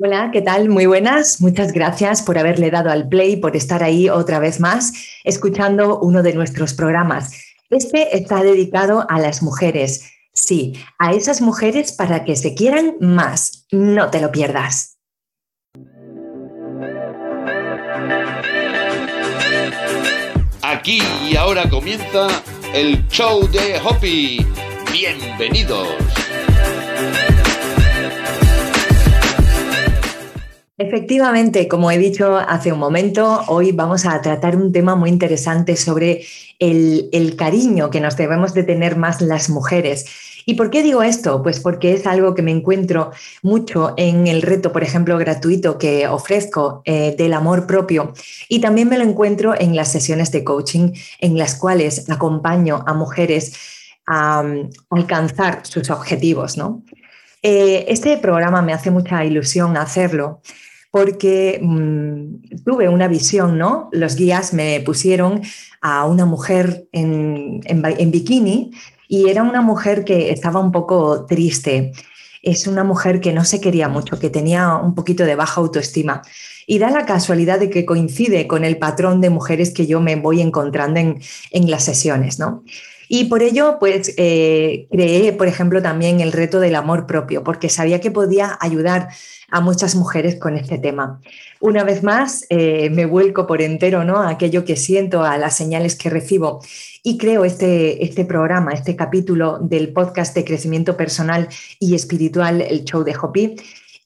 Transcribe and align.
Hola, 0.00 0.30
¿qué 0.32 0.42
tal? 0.42 0.70
Muy 0.70 0.86
buenas. 0.86 1.40
Muchas 1.40 1.72
gracias 1.72 2.20
por 2.20 2.36
haberle 2.36 2.72
dado 2.72 2.90
al 2.90 3.08
play, 3.08 3.36
por 3.36 3.54
estar 3.54 3.84
ahí 3.84 4.08
otra 4.08 4.40
vez 4.40 4.58
más, 4.58 4.92
escuchando 5.22 6.00
uno 6.00 6.24
de 6.24 6.32
nuestros 6.32 6.74
programas. 6.74 7.32
Este 7.70 8.16
está 8.16 8.42
dedicado 8.42 9.06
a 9.08 9.20
las 9.20 9.40
mujeres. 9.40 10.10
Sí, 10.32 10.72
a 10.98 11.12
esas 11.12 11.40
mujeres 11.40 11.92
para 11.92 12.24
que 12.24 12.34
se 12.34 12.54
quieran 12.54 12.96
más. 12.98 13.66
No 13.70 14.10
te 14.10 14.20
lo 14.20 14.32
pierdas. 14.32 14.98
Aquí 20.60 20.98
y 21.30 21.36
ahora 21.36 21.70
comienza 21.70 22.26
el 22.74 23.06
show 23.06 23.48
de 23.48 23.78
Hoppy. 23.78 24.44
Bienvenidos. 24.92 26.23
Efectivamente, 30.76 31.68
como 31.68 31.92
he 31.92 31.98
dicho 31.98 32.36
hace 32.36 32.72
un 32.72 32.80
momento, 32.80 33.42
hoy 33.46 33.70
vamos 33.70 34.04
a 34.06 34.20
tratar 34.20 34.56
un 34.56 34.72
tema 34.72 34.96
muy 34.96 35.08
interesante 35.08 35.76
sobre 35.76 36.24
el, 36.58 37.36
cariño 37.36 37.90
que 37.90 38.00
nos 38.00 38.16
debemos 38.16 38.54
de 38.54 38.64
tener 38.64 38.96
más 38.96 39.20
las 39.20 39.50
mujeres. 39.50 40.04
¿Y 40.46 40.54
por 40.54 40.70
qué 40.70 40.82
digo 40.82 41.04
esto? 41.04 41.44
Pues 41.44 41.60
porque 41.60 41.94
es 41.94 42.08
algo 42.08 42.34
que 42.34 42.42
me 42.42 42.50
encuentro 42.50 43.12
mucho 43.42 43.94
en 43.96 44.26
el 44.26 44.42
reto, 44.42 44.72
por 44.72 44.82
ejemplo, 44.82 45.16
gratuito 45.16 45.78
que 45.78 46.08
ofrezco 46.08 46.82
eh, 46.84 47.14
del 47.16 47.34
amor 47.34 47.68
propio. 47.68 48.12
Y 48.48 48.60
también 48.60 48.88
me 48.88 48.98
lo 48.98 49.04
encuentro 49.04 49.54
en 49.56 49.76
las 49.76 49.92
sesiones 49.92 50.32
de 50.32 50.42
coaching 50.42 50.90
en 51.20 51.38
las 51.38 51.54
cuales 51.54 52.10
acompaño 52.10 52.82
a 52.84 52.94
mujeres 52.94 53.52
a, 54.06 54.42
alcanzar 54.90 55.64
sus 55.64 55.88
objetivos, 55.90 56.56
¿no? 56.56 56.82
Eh, 57.46 57.92
este 57.92 58.16
programa 58.16 58.62
me 58.62 58.72
hace 58.72 58.90
mucha 58.90 59.22
ilusión 59.22 59.76
hacerlo 59.76 60.40
porque 60.90 61.60
mm, 61.62 62.62
tuve 62.64 62.88
una 62.88 63.06
visión, 63.06 63.58
¿no? 63.58 63.90
Los 63.92 64.16
guías 64.16 64.54
me 64.54 64.80
pusieron 64.80 65.42
a 65.82 66.06
una 66.06 66.24
mujer 66.24 66.88
en, 66.92 67.60
bikini 68.10 68.70
y 69.08 69.28
era 69.28 69.42
una 69.42 69.60
mujer 69.60 70.06
que 70.06 70.30
estaba 70.30 70.58
un 70.58 70.72
poco 70.72 71.26
triste. 71.26 71.92
Es 72.42 72.66
una 72.66 72.82
mujer 72.82 73.20
que 73.20 73.34
no 73.34 73.44
se 73.44 73.60
quería 73.60 73.90
mucho, 73.90 74.18
que 74.18 74.30
tenía 74.30 74.76
un 74.76 74.94
poquito 74.94 75.24
de 75.24 75.36
baja 75.36 75.60
autoestima. 75.60 76.22
Y 76.66 76.78
da 76.78 76.88
la 76.88 77.04
casualidad 77.04 77.60
de 77.60 77.68
que 77.68 77.84
coincide 77.84 78.46
con 78.46 78.64
el 78.64 78.78
patrón 78.78 79.20
de 79.20 79.28
mujeres 79.28 79.74
que 79.74 79.86
yo 79.86 80.00
me 80.00 80.16
voy 80.16 80.40
encontrando 80.40 80.98
en, 80.98 81.20
en 81.50 81.70
las 81.70 81.84
sesiones, 81.84 82.38
¿no? 82.38 82.64
Y 83.08 83.24
por 83.24 83.42
ello, 83.42 83.78
pues 83.78 84.14
eh, 84.16 84.86
creé, 84.90 85.32
por 85.32 85.46
ejemplo, 85.46 85.82
también 85.82 86.20
el 86.20 86.32
reto 86.32 86.60
del 86.60 86.74
amor 86.74 87.06
propio, 87.06 87.44
porque 87.44 87.68
sabía 87.68 88.00
que 88.00 88.10
podía 88.10 88.56
ayudar 88.60 89.08
a 89.50 89.60
muchas 89.60 89.94
mujeres 89.94 90.36
con 90.36 90.56
este 90.56 90.78
tema. 90.78 91.20
Una 91.60 91.84
vez 91.84 92.02
más, 92.02 92.44
eh, 92.48 92.90
me 92.90 93.06
vuelco 93.06 93.46
por 93.46 93.62
entero 93.62 94.04
¿no? 94.04 94.18
a 94.18 94.30
aquello 94.30 94.64
que 94.64 94.76
siento, 94.76 95.22
a 95.22 95.38
las 95.38 95.56
señales 95.56 95.94
que 95.96 96.10
recibo 96.10 96.60
y 97.02 97.18
creo 97.18 97.44
este, 97.44 98.04
este 98.04 98.24
programa, 98.24 98.72
este 98.72 98.96
capítulo 98.96 99.58
del 99.60 99.92
podcast 99.92 100.34
de 100.34 100.44
crecimiento 100.44 100.96
personal 100.96 101.48
y 101.78 101.94
espiritual, 101.94 102.62
el 102.62 102.84
show 102.84 103.04
de 103.04 103.14
Hopi, 103.14 103.56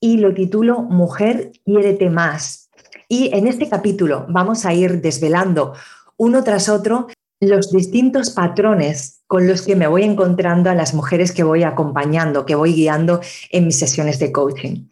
y 0.00 0.18
lo 0.18 0.34
titulo 0.34 0.82
Mujer, 0.82 1.52
quiérete 1.64 2.10
más. 2.10 2.68
Y 3.08 3.30
en 3.34 3.46
este 3.46 3.68
capítulo 3.68 4.26
vamos 4.28 4.66
a 4.66 4.74
ir 4.74 5.00
desvelando 5.00 5.74
uno 6.16 6.44
tras 6.44 6.68
otro 6.68 7.06
los 7.40 7.70
distintos 7.70 8.30
patrones 8.30 9.20
con 9.26 9.46
los 9.46 9.62
que 9.62 9.76
me 9.76 9.86
voy 9.86 10.04
encontrando 10.04 10.70
a 10.70 10.74
las 10.74 10.94
mujeres 10.94 11.32
que 11.32 11.44
voy 11.44 11.62
acompañando, 11.62 12.46
que 12.46 12.54
voy 12.54 12.72
guiando 12.72 13.20
en 13.50 13.66
mis 13.66 13.78
sesiones 13.78 14.18
de 14.18 14.32
coaching. 14.32 14.86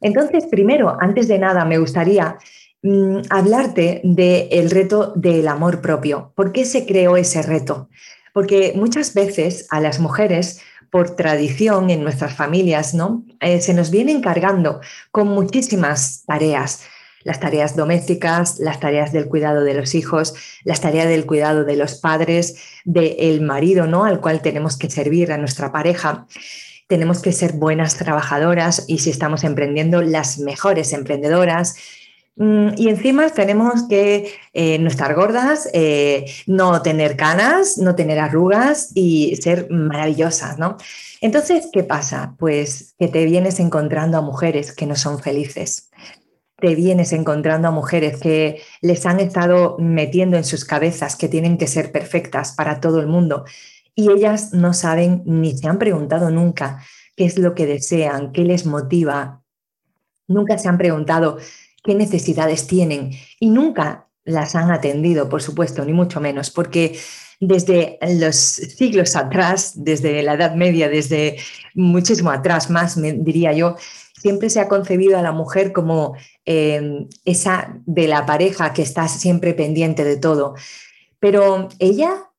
Entonces, 0.00 0.46
primero, 0.46 0.96
antes 1.00 1.26
de 1.26 1.38
nada, 1.38 1.64
me 1.64 1.78
gustaría 1.78 2.38
mm, 2.82 3.18
hablarte 3.30 4.00
del 4.04 4.70
reto 4.70 5.12
del 5.16 5.48
amor 5.48 5.80
propio. 5.80 6.32
¿Por 6.36 6.52
qué 6.52 6.64
se 6.64 6.86
creó 6.86 7.16
ese 7.16 7.42
reto? 7.42 7.88
Porque 8.32 8.74
muchas 8.76 9.14
veces 9.14 9.66
a 9.70 9.80
las 9.80 9.98
mujeres, 9.98 10.60
por 10.90 11.16
tradición 11.16 11.90
en 11.90 12.02
nuestras 12.02 12.34
familias, 12.34 12.94
¿no? 12.94 13.24
Eh, 13.40 13.60
se 13.60 13.74
nos 13.74 13.90
viene 13.90 14.12
encargando 14.12 14.80
con 15.10 15.28
muchísimas 15.28 16.24
tareas 16.26 16.82
las 17.28 17.40
tareas 17.40 17.76
domésticas, 17.76 18.58
las 18.58 18.80
tareas 18.80 19.12
del 19.12 19.28
cuidado 19.28 19.62
de 19.62 19.74
los 19.74 19.94
hijos, 19.94 20.32
las 20.64 20.80
tareas 20.80 21.08
del 21.08 21.26
cuidado 21.26 21.66
de 21.66 21.76
los 21.76 21.96
padres, 21.96 22.56
del 22.86 23.42
marido, 23.42 23.86
¿no? 23.86 24.06
Al 24.06 24.22
cual 24.22 24.40
tenemos 24.40 24.78
que 24.78 24.88
servir 24.88 25.30
a 25.30 25.36
nuestra 25.36 25.70
pareja. 25.70 26.26
Tenemos 26.86 27.20
que 27.20 27.32
ser 27.32 27.52
buenas 27.52 27.98
trabajadoras 27.98 28.86
y 28.88 29.00
si 29.00 29.10
estamos 29.10 29.44
emprendiendo, 29.44 30.00
las 30.00 30.38
mejores 30.38 30.94
emprendedoras. 30.94 31.76
Mm, 32.36 32.68
y 32.78 32.88
encima 32.88 33.28
tenemos 33.28 33.82
que 33.90 34.32
eh, 34.54 34.78
no 34.78 34.88
estar 34.88 35.14
gordas, 35.14 35.68
eh, 35.74 36.24
no 36.46 36.80
tener 36.80 37.14
canas, 37.14 37.76
no 37.76 37.94
tener 37.94 38.18
arrugas 38.20 38.90
y 38.94 39.36
ser 39.36 39.70
maravillosas, 39.70 40.58
¿no? 40.58 40.78
Entonces, 41.20 41.68
¿qué 41.72 41.82
pasa? 41.82 42.36
Pues 42.38 42.94
que 42.98 43.08
te 43.08 43.26
vienes 43.26 43.60
encontrando 43.60 44.16
a 44.16 44.22
mujeres 44.22 44.72
que 44.72 44.86
no 44.86 44.96
son 44.96 45.18
felices, 45.18 45.90
te 46.60 46.74
vienes 46.74 47.12
encontrando 47.12 47.68
a 47.68 47.72
mujeres 47.72 48.20
que 48.20 48.62
les 48.80 49.06
han 49.06 49.20
estado 49.20 49.76
metiendo 49.78 50.36
en 50.36 50.44
sus 50.44 50.64
cabezas 50.64 51.16
que 51.16 51.28
tienen 51.28 51.56
que 51.56 51.68
ser 51.68 51.92
perfectas 51.92 52.52
para 52.52 52.80
todo 52.80 53.00
el 53.00 53.06
mundo 53.06 53.44
y 53.98 54.12
ellas 54.12 54.52
no 54.52 54.74
saben 54.74 55.22
ni 55.24 55.58
se 55.58 55.66
han 55.66 55.78
preguntado 55.78 56.30
nunca 56.30 56.84
qué 57.16 57.24
es 57.24 57.36
lo 57.36 57.56
que 57.56 57.66
desean, 57.66 58.30
qué 58.30 58.44
les 58.44 58.64
motiva. 58.64 59.42
Nunca 60.28 60.56
se 60.56 60.68
han 60.68 60.78
preguntado 60.78 61.38
qué 61.82 61.96
necesidades 61.96 62.68
tienen 62.68 63.10
y 63.40 63.50
nunca 63.50 64.06
las 64.24 64.54
han 64.54 64.70
atendido, 64.70 65.28
por 65.28 65.42
supuesto, 65.42 65.84
ni 65.84 65.92
mucho 65.92 66.20
menos, 66.20 66.50
porque 66.50 66.96
desde 67.40 67.98
los 68.20 68.36
siglos 68.36 69.16
atrás, 69.16 69.72
desde 69.74 70.22
la 70.22 70.34
Edad 70.34 70.54
Media, 70.54 70.88
desde 70.88 71.36
muchísimo 71.74 72.30
atrás, 72.30 72.70
más 72.70 73.00
diría 73.00 73.52
yo, 73.52 73.74
siempre 74.20 74.50
se 74.50 74.60
ha 74.60 74.68
concebido 74.68 75.18
a 75.18 75.22
la 75.22 75.32
mujer 75.32 75.72
como 75.72 76.16
eh, 76.44 77.06
esa 77.24 77.76
de 77.86 78.08
la 78.08 78.26
pareja 78.26 78.72
que 78.72 78.82
está 78.82 79.08
siempre 79.08 79.54
pendiente 79.54 80.04
de 80.04 80.16
todo. 80.16 80.54
Pero 81.20 81.68
ella, 81.78 82.30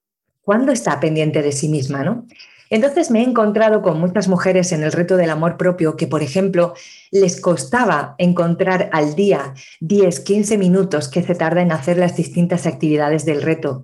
¿cuándo 0.42 0.72
está 0.72 1.00
pendiente 1.00 1.42
de 1.42 1.52
sí 1.52 1.70
misma? 1.70 2.04
¿no? 2.04 2.26
Entonces 2.70 3.10
me 3.10 3.22
he 3.22 3.24
encontrado 3.24 3.82
con 3.82 4.00
muchas 4.00 4.28
mujeres 4.28 4.72
en 4.72 4.84
el 4.84 4.92
reto 4.92 5.18
del 5.18 5.32
amor 5.32 5.58
propio 5.58 5.96
que, 5.96 6.08
por 6.08 6.22
ejemplo, 6.22 6.76
les 7.12 7.42
costaba 7.42 8.16
encontrar 8.20 8.90
al 8.94 9.16
día 9.16 9.54
10, 9.80 10.20
15 10.20 10.58
minutos 10.58 11.08
que 11.08 11.24
se 11.24 11.34
tarda 11.34 11.62
en 11.62 11.72
hacer 11.72 11.98
las 11.98 12.16
distintas 12.16 12.68
actividades 12.68 13.26
del 13.26 13.42
reto. 13.42 13.84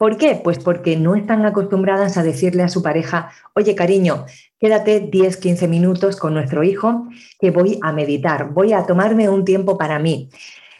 ¿Por 0.00 0.16
qué? 0.16 0.40
Pues 0.42 0.58
porque 0.58 0.96
no 0.96 1.14
están 1.14 1.44
acostumbradas 1.44 2.16
a 2.16 2.22
decirle 2.22 2.62
a 2.62 2.70
su 2.70 2.82
pareja, 2.82 3.32
oye 3.52 3.74
cariño, 3.74 4.24
quédate 4.58 5.00
10, 5.00 5.36
15 5.36 5.68
minutos 5.68 6.16
con 6.16 6.32
nuestro 6.32 6.62
hijo 6.64 7.06
que 7.38 7.50
voy 7.50 7.78
a 7.82 7.92
meditar, 7.92 8.48
voy 8.54 8.72
a 8.72 8.86
tomarme 8.86 9.28
un 9.28 9.44
tiempo 9.44 9.76
para 9.76 9.98
mí. 9.98 10.30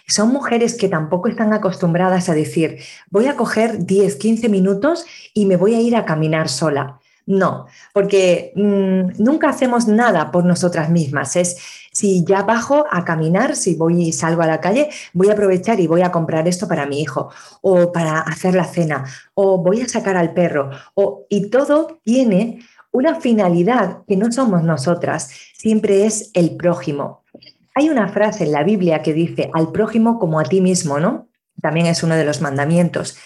Son 0.06 0.32
mujeres 0.32 0.74
que 0.74 0.88
tampoco 0.88 1.28
están 1.28 1.52
acostumbradas 1.52 2.30
a 2.30 2.34
decir, 2.34 2.78
voy 3.10 3.26
a 3.26 3.36
coger 3.36 3.84
10, 3.84 4.16
15 4.16 4.48
minutos 4.48 5.04
y 5.34 5.44
me 5.44 5.56
voy 5.56 5.74
a 5.74 5.82
ir 5.82 5.96
a 5.96 6.06
caminar 6.06 6.48
sola. 6.48 6.98
No, 7.30 7.66
porque 7.94 8.52
mm, 8.56 9.22
nunca 9.22 9.50
hacemos 9.50 9.86
nada 9.86 10.32
por 10.32 10.44
nosotras 10.44 10.90
mismas. 10.90 11.36
Es 11.36 11.58
si 11.92 12.24
ya 12.24 12.42
bajo 12.42 12.86
a 12.90 13.04
caminar, 13.04 13.54
si 13.54 13.76
voy 13.76 14.02
y 14.02 14.12
salgo 14.12 14.42
a 14.42 14.48
la 14.48 14.60
calle, 14.60 14.90
voy 15.12 15.28
a 15.28 15.34
aprovechar 15.34 15.78
y 15.78 15.86
voy 15.86 16.02
a 16.02 16.10
comprar 16.10 16.48
esto 16.48 16.66
para 16.66 16.86
mi 16.86 17.00
hijo 17.00 17.30
o 17.60 17.92
para 17.92 18.18
hacer 18.18 18.56
la 18.56 18.64
cena 18.64 19.04
o 19.34 19.58
voy 19.58 19.80
a 19.80 19.88
sacar 19.88 20.16
al 20.16 20.34
perro 20.34 20.70
o, 20.94 21.26
y 21.28 21.50
todo 21.50 22.00
tiene 22.02 22.64
una 22.90 23.20
finalidad 23.20 23.98
que 24.08 24.16
no 24.16 24.32
somos 24.32 24.64
nosotras, 24.64 25.30
siempre 25.56 26.06
es 26.06 26.32
el 26.34 26.56
prójimo. 26.56 27.22
Hay 27.76 27.90
una 27.90 28.08
frase 28.08 28.42
en 28.42 28.50
la 28.50 28.64
Biblia 28.64 29.02
que 29.02 29.14
dice 29.14 29.50
al 29.54 29.70
prójimo 29.70 30.18
como 30.18 30.40
a 30.40 30.44
ti 30.44 30.60
mismo, 30.60 30.98
¿no? 30.98 31.28
También 31.62 31.86
es 31.86 32.02
uno 32.02 32.16
de 32.16 32.24
los 32.24 32.40
mandamientos. 32.40 33.16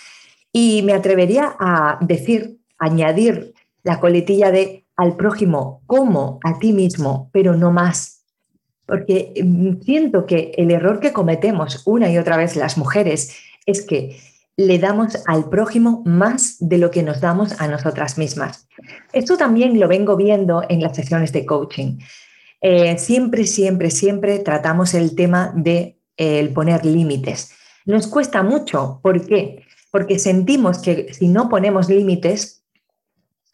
Y 0.52 0.82
me 0.82 0.92
atrevería 0.92 1.56
a 1.58 1.96
decir, 2.02 2.58
añadir 2.78 3.53
la 3.84 4.00
coletilla 4.00 4.50
de 4.50 4.86
al 4.96 5.16
prójimo 5.16 5.82
como 5.86 6.40
a 6.42 6.58
ti 6.58 6.72
mismo, 6.72 7.30
pero 7.32 7.54
no 7.54 7.70
más 7.70 8.14
porque 8.86 9.32
mm, 9.42 9.82
siento 9.82 10.26
que 10.26 10.52
el 10.56 10.70
error 10.70 11.00
que 11.00 11.12
cometemos 11.12 11.82
una 11.86 12.10
y 12.10 12.18
otra 12.18 12.36
vez 12.36 12.56
las 12.56 12.76
mujeres 12.76 13.36
es 13.66 13.82
que 13.84 14.18
le 14.56 14.78
damos 14.78 15.18
al 15.26 15.48
prójimo 15.48 16.02
más 16.04 16.56
de 16.60 16.78
lo 16.78 16.90
que 16.90 17.02
nos 17.02 17.20
damos 17.20 17.60
a 17.60 17.66
nosotras 17.66 18.18
mismas. 18.18 18.68
Esto 19.12 19.36
también 19.36 19.78
lo 19.80 19.88
vengo 19.88 20.16
viendo 20.16 20.62
en 20.68 20.80
las 20.80 20.94
sesiones 20.94 21.32
de 21.32 21.44
coaching. 21.44 21.98
Eh, 22.60 22.96
siempre, 22.98 23.46
siempre, 23.46 23.90
siempre 23.90 24.38
tratamos 24.38 24.94
el 24.94 25.16
tema 25.16 25.52
de 25.56 25.98
eh, 26.16 26.38
el 26.38 26.50
poner 26.50 26.84
límites. 26.86 27.52
Nos 27.84 28.06
cuesta 28.06 28.42
mucho. 28.42 29.00
¿Por 29.02 29.26
qué? 29.26 29.64
Porque 29.90 30.18
sentimos 30.18 30.78
que 30.78 31.12
si 31.12 31.28
no 31.28 31.48
ponemos 31.48 31.88
límites, 31.88 32.63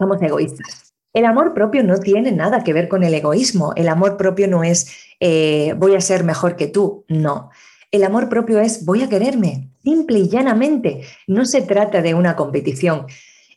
somos 0.00 0.20
egoístas. 0.23 0.94
El 1.12 1.26
amor 1.26 1.55
propio 1.55 1.85
no 1.85 1.99
tiene 1.99 2.32
nada 2.32 2.64
que 2.64 2.73
ver 2.73 2.88
con 2.88 3.02
el 3.05 3.14
egoísmo. 3.14 3.73
El 3.76 3.88
amor 3.88 4.17
propio 4.17 4.49
no 4.49 4.64
es 4.64 4.91
eh, 5.20 5.75
voy 5.76 5.94
a 5.94 6.00
ser 6.00 6.25
mejor 6.25 6.56
que 6.56 6.69
tú. 6.69 7.05
No. 7.08 7.50
El 7.91 8.05
amor 8.05 8.29
propio 8.29 8.61
es 8.61 8.85
voy 8.85 9.02
a 9.02 9.08
quererme, 9.08 9.70
simple 9.82 10.20
y 10.20 10.29
llanamente. 10.29 11.02
No 11.26 11.44
se 11.44 11.62
trata 11.62 12.00
de 12.00 12.14
una 12.14 12.37
competición. 12.37 13.06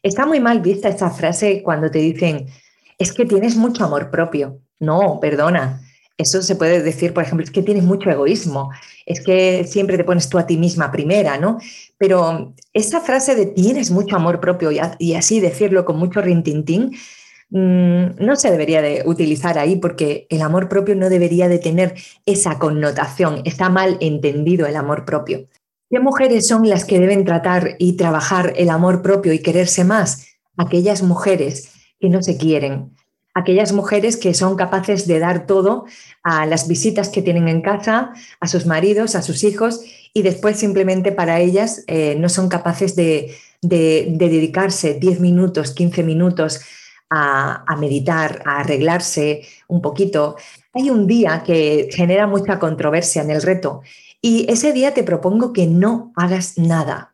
Está 0.01 0.25
muy 0.25 0.39
mal 0.39 0.59
vista 0.59 0.89
esa 0.89 1.11
frase 1.11 1.61
cuando 1.63 1.89
te 1.89 1.99
dicen, 1.99 2.47
es 2.97 3.13
que 3.13 3.25
tienes 3.25 3.55
mucho 3.55 3.85
amor 3.85 4.11
propio. 4.11 4.59
No, 4.79 5.19
perdona. 5.21 5.81
Eso 6.23 6.41
se 6.41 6.55
puede 6.55 6.81
decir, 6.81 7.13
por 7.13 7.23
ejemplo, 7.23 7.43
es 7.43 7.51
que 7.51 7.61
tienes 7.61 7.83
mucho 7.83 8.09
egoísmo, 8.09 8.71
es 9.05 9.21
que 9.21 9.65
siempre 9.65 9.97
te 9.97 10.03
pones 10.03 10.29
tú 10.29 10.37
a 10.39 10.47
ti 10.47 10.57
misma 10.57 10.91
primera, 10.91 11.37
¿no? 11.37 11.59
Pero 11.97 12.53
esa 12.73 13.01
frase 13.01 13.35
de 13.35 13.45
tienes 13.45 13.91
mucho 13.91 14.15
amor 14.15 14.39
propio 14.39 14.71
y, 14.71 15.13
así 15.13 15.39
decirlo 15.39 15.85
con 15.85 15.97
mucho 15.97 16.21
rintintín, 16.21 16.91
Mm, 17.55 18.15
no 18.17 18.35
se 18.35 18.49
debería 18.49 18.81
de 18.81 19.03
utilizar 19.05 19.59
ahí 19.59 19.75
porque 19.75 20.25
el 20.31 20.41
amor 20.41 20.67
propio 20.69 20.95
no 20.95 21.07
debería 21.07 21.47
de 21.47 21.59
tener 21.59 21.93
esa 22.25 22.57
connotación. 22.57 23.43
Está 23.45 23.69
mal 23.69 23.97
entendido 24.01 24.65
el 24.65 24.75
amor 24.75 25.05
propio. 25.05 25.47
¿Qué 25.91 25.99
mujeres 25.99 26.47
son 26.47 26.67
las 26.67 26.83
que 26.83 26.97
deben 26.97 27.25
tratar 27.25 27.75
y 27.77 27.93
trabajar 27.93 28.53
el 28.57 28.71
amor 28.71 29.03
propio 29.03 29.33
y 29.33 29.39
quererse 29.43 29.83
más? 29.83 30.29
Aquellas 30.57 31.03
mujeres 31.03 31.71
que 31.99 32.09
no 32.09 32.23
se 32.23 32.37
quieren, 32.37 32.95
aquellas 33.33 33.73
mujeres 33.73 34.17
que 34.17 34.33
son 34.33 34.55
capaces 34.55 35.07
de 35.07 35.19
dar 35.19 35.45
todo 35.47 35.85
a 36.23 36.45
las 36.45 36.67
visitas 36.67 37.09
que 37.09 37.21
tienen 37.21 37.47
en 37.47 37.61
casa, 37.61 38.13
a 38.39 38.47
sus 38.47 38.65
maridos, 38.65 39.15
a 39.15 39.21
sus 39.21 39.43
hijos, 39.43 39.81
y 40.13 40.21
después 40.21 40.57
simplemente 40.57 41.11
para 41.11 41.39
ellas 41.39 41.83
eh, 41.87 42.15
no 42.19 42.29
son 42.29 42.49
capaces 42.49 42.95
de, 42.95 43.35
de 43.61 44.15
dedicarse 44.17 44.93
10 44.95 45.19
minutos, 45.19 45.71
15 45.71 46.03
minutos 46.03 46.61
a, 47.15 47.75
meditar, 47.79 48.41
a 48.45 48.59
arreglarse 48.59 49.41
un 49.67 49.81
poquito. 49.81 50.35
Hay 50.73 50.89
un 50.89 51.07
día 51.07 51.43
que 51.45 51.89
genera 51.91 52.27
mucha 52.27 52.59
controversia 52.59 53.21
en 53.21 53.31
el 53.31 53.41
reto 53.41 53.81
y 54.21 54.45
ese 54.49 54.73
día 54.73 54.93
te 54.93 55.03
propongo 55.03 55.53
que 55.53 55.67
no 55.67 56.11
hagas 56.15 56.57
nada. 56.57 57.13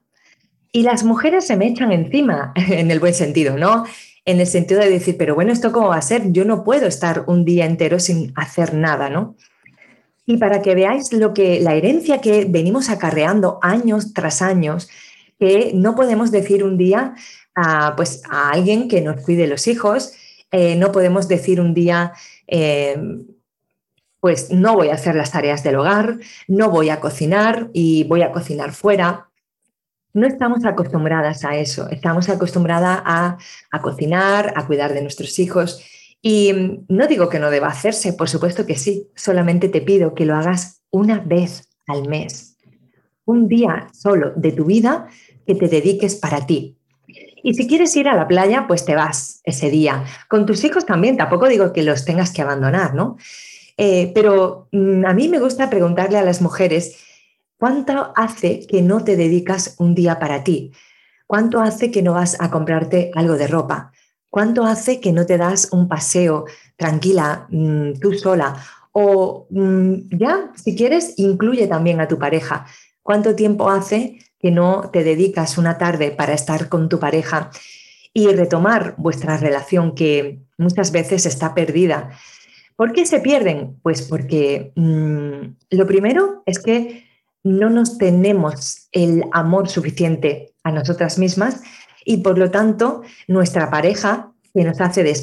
Y 0.71 0.83
las 0.83 1.03
mujeres 1.03 1.47
se 1.47 1.57
me 1.57 1.67
echan 1.67 1.91
encima, 1.91 2.53
en 2.55 2.91
el 2.91 2.99
buen 2.99 3.13
sentido, 3.13 3.57
¿no? 3.57 3.85
En 4.25 4.39
el 4.39 4.47
sentido 4.47 4.81
de 4.81 4.89
decir, 4.89 5.17
pero 5.17 5.35
bueno, 5.35 5.51
¿esto 5.51 5.71
cómo 5.71 5.89
va 5.89 5.97
a 5.97 6.01
ser? 6.01 6.31
Yo 6.31 6.45
no 6.45 6.63
puedo 6.63 6.87
estar 6.87 7.23
un 7.27 7.45
día 7.45 7.65
entero 7.65 7.99
sin 7.99 8.33
hacer 8.35 8.73
nada, 8.73 9.09
¿no? 9.09 9.35
Y 10.25 10.37
para 10.37 10.61
que 10.61 10.75
veáis 10.75 11.11
lo 11.11 11.33
que 11.33 11.59
la 11.59 11.73
herencia 11.73 12.21
que 12.21 12.45
venimos 12.45 12.89
acarreando 12.89 13.59
años 13.61 14.13
tras 14.13 14.41
años, 14.41 14.89
que 15.39 15.71
no 15.73 15.95
podemos 15.95 16.31
decir 16.31 16.63
un 16.63 16.77
día, 16.77 17.15
a, 17.55 17.95
pues, 17.95 18.23
a 18.29 18.51
alguien 18.51 18.87
que 18.87 19.01
nos 19.01 19.21
cuide 19.23 19.47
los 19.47 19.67
hijos. 19.67 20.13
Eh, 20.51 20.75
no 20.75 20.91
podemos 20.91 21.27
decir 21.27 21.61
un 21.61 21.73
día, 21.73 22.13
eh, 22.47 22.97
pues 24.19 24.51
no 24.51 24.75
voy 24.75 24.89
a 24.89 24.95
hacer 24.95 25.15
las 25.15 25.31
tareas 25.31 25.63
del 25.63 25.75
hogar, 25.75 26.19
no 26.47 26.69
voy 26.69 26.89
a 26.89 26.99
cocinar 26.99 27.69
y 27.73 28.03
voy 28.05 28.21
a 28.21 28.31
cocinar 28.31 28.73
fuera. 28.73 29.28
No 30.13 30.27
estamos 30.27 30.65
acostumbradas 30.65 31.45
a 31.45 31.55
eso, 31.57 31.87
estamos 31.89 32.29
acostumbradas 32.29 33.01
a, 33.05 33.37
a 33.71 33.81
cocinar, 33.81 34.53
a 34.55 34.65
cuidar 34.65 34.93
de 34.93 35.01
nuestros 35.01 35.37
hijos. 35.39 35.83
Y 36.21 36.83
no 36.87 37.07
digo 37.07 37.29
que 37.29 37.39
no 37.39 37.49
deba 37.49 37.67
hacerse, 37.67 38.13
por 38.13 38.29
supuesto 38.29 38.65
que 38.65 38.75
sí, 38.75 39.07
solamente 39.15 39.69
te 39.69 39.81
pido 39.81 40.13
que 40.13 40.25
lo 40.25 40.35
hagas 40.35 40.81
una 40.91 41.19
vez 41.19 41.69
al 41.87 42.07
mes, 42.07 42.57
un 43.25 43.47
día 43.47 43.87
solo 43.93 44.33
de 44.35 44.51
tu 44.51 44.65
vida 44.65 45.07
que 45.47 45.55
te 45.55 45.67
dediques 45.67 46.15
para 46.15 46.45
ti, 46.45 46.79
y 47.43 47.53
si 47.53 47.67
quieres 47.67 47.95
ir 47.95 48.07
a 48.07 48.15
la 48.15 48.27
playa, 48.27 48.65
pues 48.67 48.85
te 48.85 48.95
vas 48.95 49.41
ese 49.43 49.69
día. 49.69 50.03
Con 50.27 50.45
tus 50.45 50.63
hijos 50.63 50.85
también, 50.85 51.17
tampoco 51.17 51.47
digo 51.47 51.73
que 51.73 51.83
los 51.83 52.05
tengas 52.05 52.31
que 52.31 52.41
abandonar, 52.41 52.93
¿no? 52.93 53.17
Eh, 53.77 54.11
pero 54.13 54.67
mm, 54.71 55.05
a 55.05 55.13
mí 55.13 55.29
me 55.29 55.39
gusta 55.39 55.69
preguntarle 55.69 56.17
a 56.17 56.23
las 56.23 56.41
mujeres, 56.41 56.97
¿cuánto 57.59 58.11
hace 58.15 58.65
que 58.65 58.81
no 58.81 59.03
te 59.03 59.15
dedicas 59.15 59.75
un 59.77 59.93
día 59.93 60.17
para 60.17 60.43
ti? 60.43 60.71
¿Cuánto 61.27 61.61
hace 61.61 61.91
que 61.91 62.01
no 62.01 62.13
vas 62.13 62.41
a 62.41 62.49
comprarte 62.49 63.11
algo 63.13 63.37
de 63.37 63.45
ropa? 63.45 63.91
¿Cuánto 64.31 64.65
hace 64.65 64.99
que 64.99 65.11
no 65.11 65.27
te 65.27 65.37
das 65.37 65.69
un 65.71 65.87
paseo 65.87 66.45
tranquila, 66.75 67.45
mm, 67.49 67.99
tú 67.99 68.13
sola? 68.13 68.55
O 68.91 69.45
mm, 69.51 70.17
ya, 70.17 70.51
si 70.55 70.75
quieres, 70.75 71.13
incluye 71.17 71.67
también 71.67 72.01
a 72.01 72.07
tu 72.07 72.17
pareja. 72.17 72.65
¿Cuánto 73.03 73.35
tiempo 73.35 73.69
hace 73.69 74.19
que 74.39 74.51
no 74.51 74.89
te 74.91 75.03
dedicas 75.03 75.57
una 75.57 75.77
tarde 75.77 76.11
para 76.11 76.33
estar 76.33 76.69
con 76.69 76.89
tu 76.89 76.99
pareja 76.99 77.51
y 78.13 78.27
retomar 78.27 78.95
vuestra 78.97 79.37
relación 79.37 79.93
que 79.93 80.39
muchas 80.57 80.91
veces 80.91 81.25
está 81.25 81.53
perdida. 81.53 82.09
¿Por 82.75 82.93
qué 82.93 83.05
se 83.05 83.19
pierden? 83.19 83.77
Pues 83.81 84.01
porque 84.01 84.71
mm, 84.75 85.75
lo 85.77 85.87
primero 85.87 86.43
es 86.45 86.59
que 86.59 87.08
no 87.43 87.69
nos 87.69 87.97
tenemos 87.97 88.87
el 88.91 89.23
amor 89.31 89.69
suficiente 89.69 90.53
a 90.63 90.71
nosotras 90.71 91.17
mismas 91.17 91.61
y 92.05 92.17
por 92.17 92.37
lo 92.37 92.51
tanto 92.51 93.01
nuestra 93.27 93.69
pareja, 93.69 94.33
que 94.53 94.63
nos 94.63 94.81
hace 94.81 95.03
de 95.03 95.15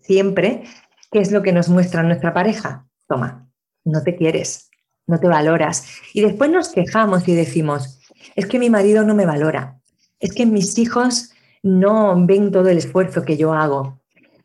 siempre, 0.00 0.64
¿qué 1.10 1.20
es 1.20 1.32
lo 1.32 1.42
que 1.42 1.52
nos 1.52 1.68
muestra 1.68 2.02
nuestra 2.02 2.34
pareja? 2.34 2.86
Toma, 3.08 3.48
no 3.84 4.02
te 4.02 4.16
quieres, 4.16 4.70
no 5.06 5.18
te 5.18 5.28
valoras. 5.28 5.86
Y 6.12 6.20
después 6.20 6.50
nos 6.50 6.68
quejamos 6.68 7.26
y 7.28 7.34
decimos, 7.34 8.00
es 8.36 8.46
que 8.46 8.58
mi 8.58 8.70
marido 8.70 9.04
no 9.04 9.14
me 9.14 9.26
valora, 9.26 9.80
es 10.20 10.32
que 10.34 10.46
mis 10.46 10.78
hijos 10.78 11.32
no 11.62 12.14
ven 12.26 12.50
todo 12.50 12.68
el 12.68 12.78
esfuerzo 12.78 13.24
que 13.24 13.36
yo 13.36 13.52
hago, 13.52 14.00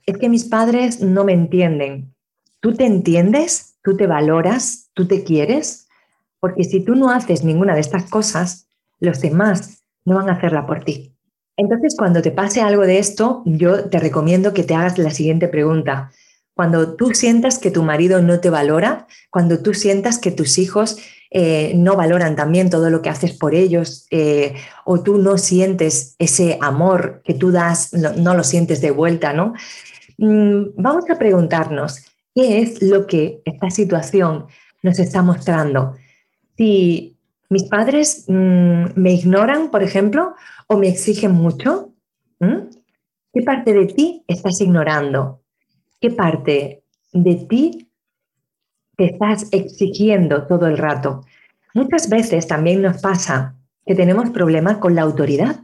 es 0.05 0.17
que 0.17 0.29
mis 0.29 0.45
padres 0.45 1.01
no 1.01 1.23
me 1.25 1.33
entienden. 1.33 2.13
¿Tú 2.59 2.73
te 2.73 2.85
entiendes? 2.85 3.77
¿Tú 3.83 3.97
te 3.97 4.07
valoras? 4.07 4.89
¿Tú 4.94 5.07
te 5.07 5.23
quieres? 5.23 5.87
Porque 6.39 6.63
si 6.63 6.81
tú 6.81 6.95
no 6.95 7.10
haces 7.10 7.44
ninguna 7.44 7.74
de 7.74 7.81
estas 7.81 8.10
cosas, 8.10 8.68
los 9.00 9.22
demás 9.22 9.84
no 10.06 10.16
van 10.16 10.30
a 10.30 10.34
hacerla 10.34 10.66
por 10.66 10.84
ti. 10.84 11.13
Entonces, 11.57 11.95
cuando 11.98 12.22
te 12.22 12.31
pase 12.31 12.62
algo 12.62 12.84
de 12.84 13.00
esto, 13.00 13.42
yo 13.45 13.89
te 13.89 14.00
recomiendo 14.00 14.54
que 14.54 14.63
te 14.63 14.75
hagas 14.75 14.98
la 14.98 15.10
siguiente 15.10 15.48
pregunta. 15.48 16.12
Cuando 16.54 16.95
tú 16.95 17.13
sientas 17.13 17.57
que 17.57 17.72
tu 17.72 17.84
marido 17.84 18.22
no 18.22 18.39
te 18.39 18.50
valora, 18.50 19.07
cuando 19.30 19.60
tú 19.60 19.74
sientas 19.74 20.19
que 20.19 20.31
tus 20.31 20.57
hijos 20.57 20.98
eh, 21.30 21.74
no 21.75 21.95
valoran 21.95 22.36
también 22.36 22.69
todo 22.69 22.90
lo 22.90 23.01
que 23.01 23.10
haces 23.10 23.33
por 23.33 23.54
ellos 23.54 24.07
eh, 24.12 24.56
o 24.86 25.01
tú 25.01 25.18
no 25.18 25.38
sientes 25.38 26.16
ese 26.19 26.57
amor 26.62 27.22
que 27.25 27.33
tú 27.33 27.51
das, 27.51 27.94
no, 27.94 28.33
lo 28.33 28.44
sientes 28.44 28.80
de 28.80 28.92
vuelta, 28.92 29.33
¿no? 29.33 29.54
Mm, 30.18 30.69
vamos 30.78 31.04
a 31.10 31.18
preguntarnos, 31.19 32.06
¿qué 32.33 32.62
es 32.62 32.81
lo 32.81 33.07
que 33.07 33.42
esta 33.45 33.69
situación 33.69 34.45
nos 34.83 35.00
está 35.00 35.22
mostrando? 35.22 35.95
Si 36.57 37.18
mis 37.49 37.64
padres 37.64 38.26
mm, 38.28 38.85
me 38.95 39.14
ignoran, 39.14 39.69
por 39.71 39.83
ejemplo, 39.83 40.35
o 40.68 40.78
me 40.78 40.90
exigen 40.90 41.31
mucho, 41.31 41.94
¿qué 42.40 43.42
parte 43.42 43.73
de 43.73 43.85
ti 43.85 44.23
estás 44.28 44.59
ignorando? 44.59 45.42
¿Qué 45.99 46.09
parte 46.11 46.83
de 47.14 47.35
ti 47.35 47.87
te 48.97 49.06
estás 49.06 49.47
exigiendo 49.52 50.47
todo 50.47 50.68
el 50.68 50.78
rato. 50.78 51.23
Muchas 51.73 52.09
veces 52.09 52.47
también 52.47 52.81
nos 52.81 52.99
pasa 52.99 53.56
que 53.85 53.95
tenemos 53.95 54.31
problemas 54.31 54.78
con 54.78 54.95
la 54.95 55.04
autoridad. 55.04 55.64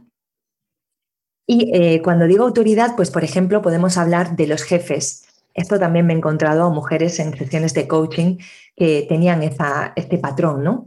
Y 1.46 1.70
eh, 1.74 2.00
cuando 2.02 2.26
digo 2.26 2.44
autoridad, 2.44 2.94
pues 2.96 3.10
por 3.10 3.24
ejemplo 3.24 3.60
podemos 3.60 3.98
hablar 3.98 4.36
de 4.36 4.46
los 4.46 4.62
jefes. 4.62 5.26
Esto 5.54 5.78
también 5.78 6.06
me 6.06 6.12
he 6.12 6.16
encontrado 6.16 6.64
a 6.64 6.70
mujeres 6.70 7.18
en 7.20 7.36
sesiones 7.36 7.72
de 7.74 7.86
coaching 7.86 8.38
que 8.76 9.06
tenían 9.08 9.42
este 9.42 10.18
patrón, 10.18 10.64
¿no? 10.64 10.86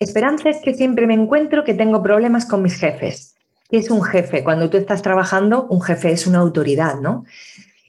Esperanza 0.00 0.48
es 0.48 0.58
que 0.58 0.74
siempre 0.74 1.06
me 1.06 1.14
encuentro 1.14 1.64
que 1.64 1.74
tengo 1.74 2.02
problemas 2.02 2.46
con 2.46 2.62
mis 2.62 2.76
jefes. 2.76 3.34
¿Qué 3.68 3.78
es 3.78 3.90
un 3.90 4.02
jefe? 4.02 4.42
Cuando 4.42 4.70
tú 4.70 4.78
estás 4.78 5.02
trabajando, 5.02 5.66
un 5.66 5.82
jefe 5.82 6.12
es 6.12 6.26
una 6.26 6.38
autoridad, 6.38 7.00
¿no? 7.00 7.24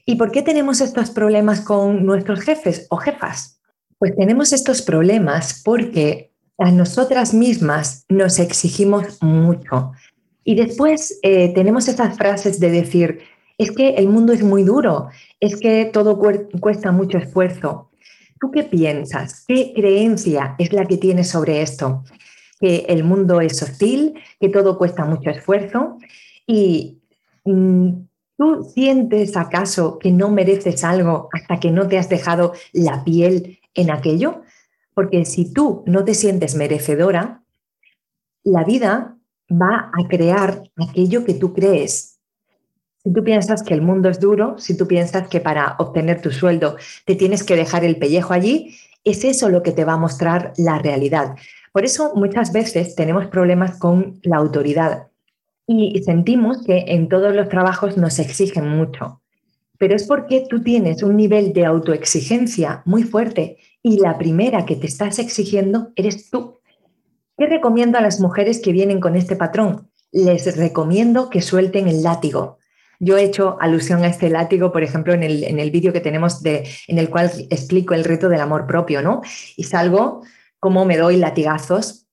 ¿Y 0.04 0.16
por 0.16 0.30
qué 0.30 0.42
tenemos 0.42 0.80
estos 0.80 1.10
problemas 1.10 1.60
con 1.60 2.04
nuestros 2.04 2.40
jefes 2.40 2.86
o 2.90 2.96
jefas? 2.96 3.60
Pues 3.98 4.14
tenemos 4.16 4.52
estos 4.52 4.82
problemas 4.82 5.62
porque 5.64 6.32
a 6.58 6.70
nosotras 6.70 7.32
mismas 7.32 8.04
nos 8.08 8.38
exigimos 8.38 9.22
mucho. 9.22 9.92
Y 10.44 10.56
después 10.56 11.18
eh, 11.22 11.52
tenemos 11.54 11.88
esas 11.88 12.16
frases 12.16 12.60
de 12.60 12.70
decir, 12.70 13.20
es 13.62 13.70
que 13.70 13.90
el 13.90 14.08
mundo 14.08 14.32
es 14.32 14.42
muy 14.42 14.62
duro, 14.62 15.08
es 15.38 15.56
que 15.56 15.90
todo 15.92 16.18
cuesta 16.60 16.92
mucho 16.92 17.18
esfuerzo. 17.18 17.90
¿Tú 18.40 18.50
qué 18.50 18.62
piensas? 18.62 19.44
¿Qué 19.46 19.72
creencia 19.74 20.54
es 20.58 20.72
la 20.72 20.86
que 20.86 20.96
tienes 20.96 21.28
sobre 21.28 21.60
esto? 21.62 22.04
Que 22.58 22.86
el 22.88 23.04
mundo 23.04 23.40
es 23.40 23.62
hostil, 23.62 24.14
que 24.40 24.48
todo 24.48 24.78
cuesta 24.78 25.04
mucho 25.04 25.30
esfuerzo 25.30 25.98
y 26.46 27.02
mm, 27.44 27.90
¿Tú 28.40 28.64
sientes 28.64 29.36
acaso 29.36 29.98
que 29.98 30.10
no 30.10 30.30
mereces 30.30 30.82
algo 30.82 31.28
hasta 31.30 31.60
que 31.60 31.70
no 31.70 31.88
te 31.88 31.98
has 31.98 32.08
dejado 32.08 32.54
la 32.72 33.04
piel 33.04 33.60
en 33.74 33.90
aquello, 33.90 34.40
porque 34.94 35.26
si 35.26 35.52
tú 35.52 35.84
no 35.84 36.06
te 36.06 36.14
sientes 36.14 36.54
merecedora, 36.54 37.42
la 38.42 38.64
vida 38.64 39.18
va 39.50 39.90
a 39.92 40.08
crear 40.08 40.62
aquello 40.78 41.22
que 41.26 41.34
tú 41.34 41.52
crees. 41.52 42.09
Si 43.02 43.12
tú 43.12 43.24
piensas 43.24 43.62
que 43.62 43.72
el 43.72 43.80
mundo 43.80 44.10
es 44.10 44.20
duro, 44.20 44.58
si 44.58 44.76
tú 44.76 44.86
piensas 44.86 45.28
que 45.28 45.40
para 45.40 45.76
obtener 45.78 46.20
tu 46.20 46.30
sueldo 46.30 46.76
te 47.06 47.14
tienes 47.14 47.42
que 47.42 47.56
dejar 47.56 47.82
el 47.82 47.96
pellejo 47.96 48.34
allí, 48.34 48.76
es 49.04 49.24
eso 49.24 49.48
lo 49.48 49.62
que 49.62 49.72
te 49.72 49.86
va 49.86 49.94
a 49.94 49.98
mostrar 49.98 50.52
la 50.58 50.78
realidad. 50.78 51.34
Por 51.72 51.84
eso 51.84 52.12
muchas 52.14 52.52
veces 52.52 52.94
tenemos 52.94 53.28
problemas 53.28 53.78
con 53.78 54.20
la 54.22 54.36
autoridad 54.36 55.06
y 55.66 56.02
sentimos 56.02 56.62
que 56.64 56.84
en 56.88 57.08
todos 57.08 57.34
los 57.34 57.48
trabajos 57.48 57.96
nos 57.96 58.18
exigen 58.18 58.68
mucho. 58.68 59.22
Pero 59.78 59.94
es 59.94 60.04
porque 60.06 60.44
tú 60.50 60.62
tienes 60.62 61.02
un 61.02 61.16
nivel 61.16 61.54
de 61.54 61.64
autoexigencia 61.64 62.82
muy 62.84 63.04
fuerte 63.04 63.56
y 63.82 63.98
la 63.98 64.18
primera 64.18 64.66
que 64.66 64.76
te 64.76 64.86
estás 64.86 65.18
exigiendo 65.18 65.92
eres 65.96 66.28
tú. 66.28 66.58
¿Qué 67.38 67.46
recomiendo 67.46 67.96
a 67.96 68.02
las 68.02 68.20
mujeres 68.20 68.60
que 68.60 68.72
vienen 68.72 69.00
con 69.00 69.16
este 69.16 69.36
patrón? 69.36 69.88
Les 70.12 70.56
recomiendo 70.58 71.30
que 71.30 71.40
suelten 71.40 71.88
el 71.88 72.02
látigo. 72.02 72.59
Yo 73.00 73.16
he 73.16 73.24
hecho 73.24 73.56
alusión 73.60 74.04
a 74.04 74.06
este 74.06 74.30
látigo, 74.30 74.70
por 74.70 74.82
ejemplo, 74.82 75.12
en 75.12 75.22
el, 75.22 75.42
en 75.42 75.58
el 75.58 75.70
vídeo 75.70 75.92
que 75.92 76.00
tenemos 76.00 76.42
de, 76.42 76.68
en 76.86 76.98
el 76.98 77.08
cual 77.10 77.32
explico 77.50 77.94
el 77.94 78.04
reto 78.04 78.28
del 78.28 78.40
amor 78.40 78.66
propio, 78.66 79.02
¿no? 79.02 79.22
Y 79.56 79.64
salgo 79.64 80.22
como 80.60 80.84
me 80.84 80.98
doy 80.98 81.16
latigazos. 81.16 82.06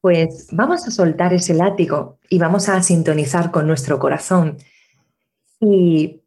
Pues 0.00 0.46
vamos 0.52 0.86
a 0.86 0.90
soltar 0.90 1.34
ese 1.34 1.52
látigo 1.52 2.18
y 2.30 2.38
vamos 2.38 2.68
a 2.68 2.82
sintonizar 2.82 3.50
con 3.50 3.66
nuestro 3.66 3.98
corazón 3.98 4.56
y 5.60 6.22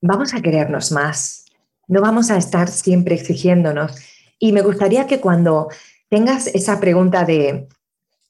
vamos 0.00 0.34
a 0.34 0.42
querernos 0.42 0.92
más. 0.92 1.46
No 1.88 2.00
vamos 2.00 2.30
a 2.30 2.36
estar 2.36 2.68
siempre 2.68 3.14
exigiéndonos. 3.14 3.96
Y 4.38 4.52
me 4.52 4.60
gustaría 4.60 5.06
que 5.06 5.20
cuando 5.20 5.68
tengas 6.08 6.46
esa 6.48 6.78
pregunta 6.78 7.24
de 7.24 7.66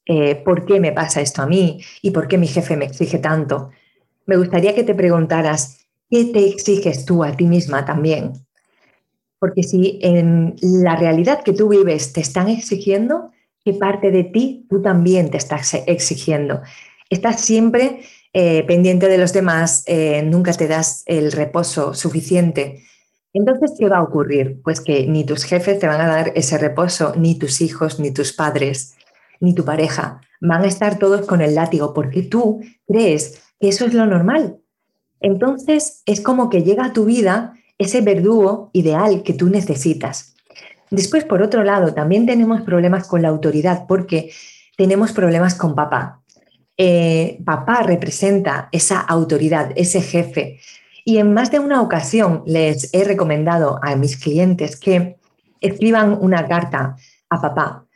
eh, 0.06 0.36
¿por 0.36 0.64
qué 0.64 0.80
me 0.80 0.92
pasa 0.92 1.20
esto 1.20 1.42
a 1.42 1.46
mí? 1.46 1.84
¿Y 2.00 2.12
por 2.12 2.28
qué 2.28 2.38
mi 2.38 2.46
jefe 2.46 2.76
me 2.76 2.86
exige 2.86 3.18
tanto? 3.18 3.70
Me 4.28 4.36
gustaría 4.36 4.76
que 4.76 4.84
te 4.84 4.94
preguntaras, 4.94 5.88
¿qué 6.08 6.26
te 6.26 6.46
exiges 6.46 7.04
tú 7.04 7.24
a 7.24 7.32
ti 7.32 7.46
misma 7.46 7.84
también? 7.84 8.34
Porque 9.40 9.64
si 9.64 9.98
en 10.02 10.54
la 10.62 10.94
realidad 10.94 11.42
que 11.42 11.52
tú 11.52 11.68
vives 11.68 12.12
te 12.12 12.20
están 12.20 12.48
exigiendo, 12.48 13.32
¿qué 13.64 13.74
parte 13.74 14.12
de 14.12 14.22
ti 14.22 14.66
tú 14.70 14.80
también 14.80 15.32
te 15.32 15.38
estás 15.38 15.74
exigiendo? 15.86 16.62
Estás 17.10 17.40
siempre 17.40 18.02
eh, 18.32 18.62
pendiente 18.68 19.08
de 19.08 19.18
los 19.18 19.32
demás, 19.32 19.82
eh, 19.88 20.22
nunca 20.22 20.52
te 20.52 20.68
das 20.68 21.02
el 21.06 21.32
reposo 21.32 21.92
suficiente 21.94 22.84
entonces, 23.34 23.72
¿qué 23.78 23.88
va 23.88 23.98
a 23.98 24.02
ocurrir? 24.02 24.60
Pues 24.62 24.80
que 24.80 25.06
ni 25.06 25.24
tus 25.24 25.44
jefes 25.44 25.78
te 25.78 25.86
van 25.86 26.00
a 26.00 26.08
dar 26.08 26.32
ese 26.34 26.58
reposo, 26.58 27.12
ni 27.16 27.38
tus 27.38 27.60
hijos, 27.60 28.00
ni 28.00 28.10
tus 28.10 28.32
padres, 28.32 28.96
ni 29.40 29.54
tu 29.54 29.64
pareja. 29.64 30.20
Van 30.40 30.62
a 30.62 30.66
estar 30.66 30.98
todos 30.98 31.26
con 31.26 31.40
el 31.40 31.54
látigo 31.54 31.92
porque 31.92 32.22
tú 32.22 32.60
crees 32.86 33.42
eso 33.60 33.86
es 33.86 33.94
lo 33.94 34.06
normal. 34.06 34.58
Entonces, 35.20 36.02
es 36.06 36.20
como 36.20 36.48
que 36.48 36.62
llega 36.62 36.86
a 36.86 36.92
tu 36.92 37.04
vida 37.04 37.54
ese 37.78 38.00
verdugo 38.00 38.70
ideal 38.72 39.22
que 39.22 39.34
tú 39.34 39.48
necesitas. 39.48 40.34
Después, 40.90 41.24
por 41.24 41.42
otro 41.42 41.64
lado, 41.64 41.94
también 41.94 42.26
tenemos 42.26 42.62
problemas 42.62 43.06
con 43.06 43.22
la 43.22 43.28
autoridad 43.28 43.86
porque 43.86 44.30
tenemos 44.76 45.12
problemas 45.12 45.54
con 45.54 45.74
papá. 45.74 46.22
Eh, 46.76 47.40
papá 47.44 47.82
representa 47.82 48.68
esa 48.72 49.00
autoridad, 49.00 49.72
ese 49.74 50.00
jefe, 50.00 50.60
y 51.04 51.18
en 51.18 51.32
más 51.32 51.50
de 51.50 51.58
una 51.58 51.82
ocasión 51.82 52.42
les 52.46 52.92
he 52.94 53.02
recomendado 53.02 53.80
a 53.82 53.96
mis 53.96 54.16
clientes 54.16 54.78
que 54.78 55.16
escriban 55.60 56.16
una 56.20 56.46
carta 56.46 56.96
a 57.30 57.40
papá 57.40 57.86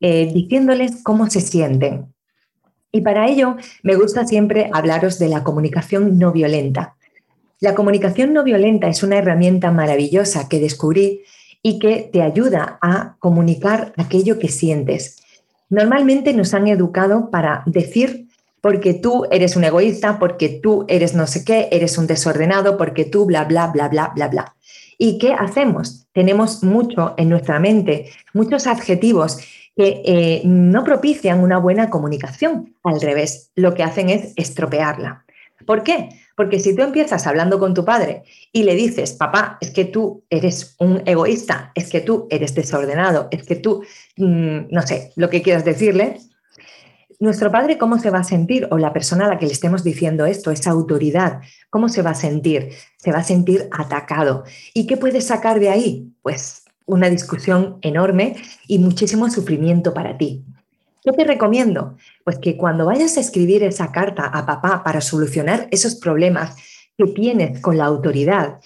eh, 0.00 0.30
diciéndoles 0.32 1.02
cómo 1.02 1.28
se 1.28 1.40
sienten. 1.40 2.14
Y 2.92 3.02
para 3.02 3.28
ello 3.28 3.56
me 3.82 3.96
gusta 3.96 4.26
siempre 4.26 4.70
hablaros 4.72 5.18
de 5.18 5.28
la 5.28 5.44
comunicación 5.44 6.18
no 6.18 6.32
violenta. 6.32 6.96
La 7.60 7.74
comunicación 7.74 8.32
no 8.32 8.44
violenta 8.44 8.88
es 8.88 9.02
una 9.02 9.18
herramienta 9.18 9.70
maravillosa 9.72 10.48
que 10.48 10.60
descubrí 10.60 11.22
y 11.62 11.78
que 11.78 12.08
te 12.12 12.22
ayuda 12.22 12.78
a 12.80 13.16
comunicar 13.18 13.92
aquello 13.96 14.38
que 14.38 14.48
sientes. 14.48 15.16
Normalmente 15.68 16.32
nos 16.32 16.54
han 16.54 16.68
educado 16.68 17.30
para 17.30 17.62
decir 17.66 18.28
porque 18.60 18.94
tú 18.94 19.26
eres 19.30 19.56
un 19.56 19.64
egoísta, 19.64 20.18
porque 20.18 20.48
tú 20.48 20.84
eres 20.88 21.14
no 21.14 21.26
sé 21.26 21.44
qué, 21.44 21.68
eres 21.70 21.98
un 21.98 22.06
desordenado, 22.06 22.76
porque 22.76 23.04
tú 23.04 23.26
bla, 23.26 23.44
bla, 23.44 23.68
bla, 23.68 23.88
bla, 23.88 24.12
bla, 24.14 24.28
bla. 24.28 24.56
¿Y 24.96 25.18
qué 25.18 25.32
hacemos? 25.32 26.06
Tenemos 26.12 26.64
mucho 26.64 27.14
en 27.16 27.28
nuestra 27.28 27.60
mente, 27.60 28.10
muchos 28.34 28.66
adjetivos 28.66 29.38
que 29.78 30.02
eh, 30.04 30.42
no 30.44 30.82
propician 30.82 31.38
una 31.38 31.56
buena 31.58 31.88
comunicación. 31.88 32.74
Al 32.82 33.00
revés, 33.00 33.52
lo 33.54 33.74
que 33.74 33.84
hacen 33.84 34.10
es 34.10 34.32
estropearla. 34.34 35.24
¿Por 35.66 35.84
qué? 35.84 36.08
Porque 36.36 36.58
si 36.58 36.74
tú 36.74 36.82
empiezas 36.82 37.28
hablando 37.28 37.60
con 37.60 37.74
tu 37.74 37.84
padre 37.84 38.24
y 38.52 38.64
le 38.64 38.74
dices, 38.74 39.12
papá, 39.12 39.56
es 39.60 39.70
que 39.70 39.84
tú 39.84 40.24
eres 40.30 40.74
un 40.80 41.04
egoísta, 41.06 41.70
es 41.76 41.90
que 41.90 42.00
tú 42.00 42.26
eres 42.28 42.56
desordenado, 42.56 43.28
es 43.30 43.44
que 43.44 43.54
tú, 43.54 43.84
mm, 44.16 44.62
no 44.68 44.82
sé, 44.82 45.12
lo 45.14 45.30
que 45.30 45.42
quieras 45.42 45.64
decirle, 45.64 46.18
nuestro 47.20 47.52
padre, 47.52 47.78
¿cómo 47.78 48.00
se 48.00 48.10
va 48.10 48.18
a 48.18 48.24
sentir? 48.24 48.66
O 48.72 48.78
la 48.78 48.92
persona 48.92 49.26
a 49.26 49.28
la 49.28 49.38
que 49.38 49.46
le 49.46 49.52
estemos 49.52 49.84
diciendo 49.84 50.26
esto, 50.26 50.50
esa 50.50 50.70
autoridad, 50.70 51.40
¿cómo 51.70 51.88
se 51.88 52.02
va 52.02 52.10
a 52.10 52.14
sentir? 52.14 52.70
Se 52.96 53.12
va 53.12 53.18
a 53.18 53.24
sentir 53.24 53.68
atacado. 53.70 54.42
¿Y 54.74 54.88
qué 54.88 54.96
puedes 54.96 55.26
sacar 55.26 55.60
de 55.60 55.68
ahí? 55.68 56.12
Pues 56.22 56.57
una 56.88 57.08
discusión 57.08 57.78
enorme 57.82 58.34
y 58.66 58.78
muchísimo 58.78 59.30
sufrimiento 59.30 59.94
para 59.94 60.18
ti. 60.18 60.44
¿Qué 61.04 61.12
te 61.12 61.24
recomiendo? 61.24 61.96
Pues 62.24 62.38
que 62.38 62.56
cuando 62.56 62.86
vayas 62.86 63.16
a 63.16 63.20
escribir 63.20 63.62
esa 63.62 63.92
carta 63.92 64.24
a 64.24 64.44
papá 64.44 64.82
para 64.82 65.00
solucionar 65.00 65.68
esos 65.70 65.94
problemas 65.94 66.56
que 66.96 67.06
tienes 67.06 67.60
con 67.60 67.78
la 67.78 67.84
autoridad, 67.84 68.58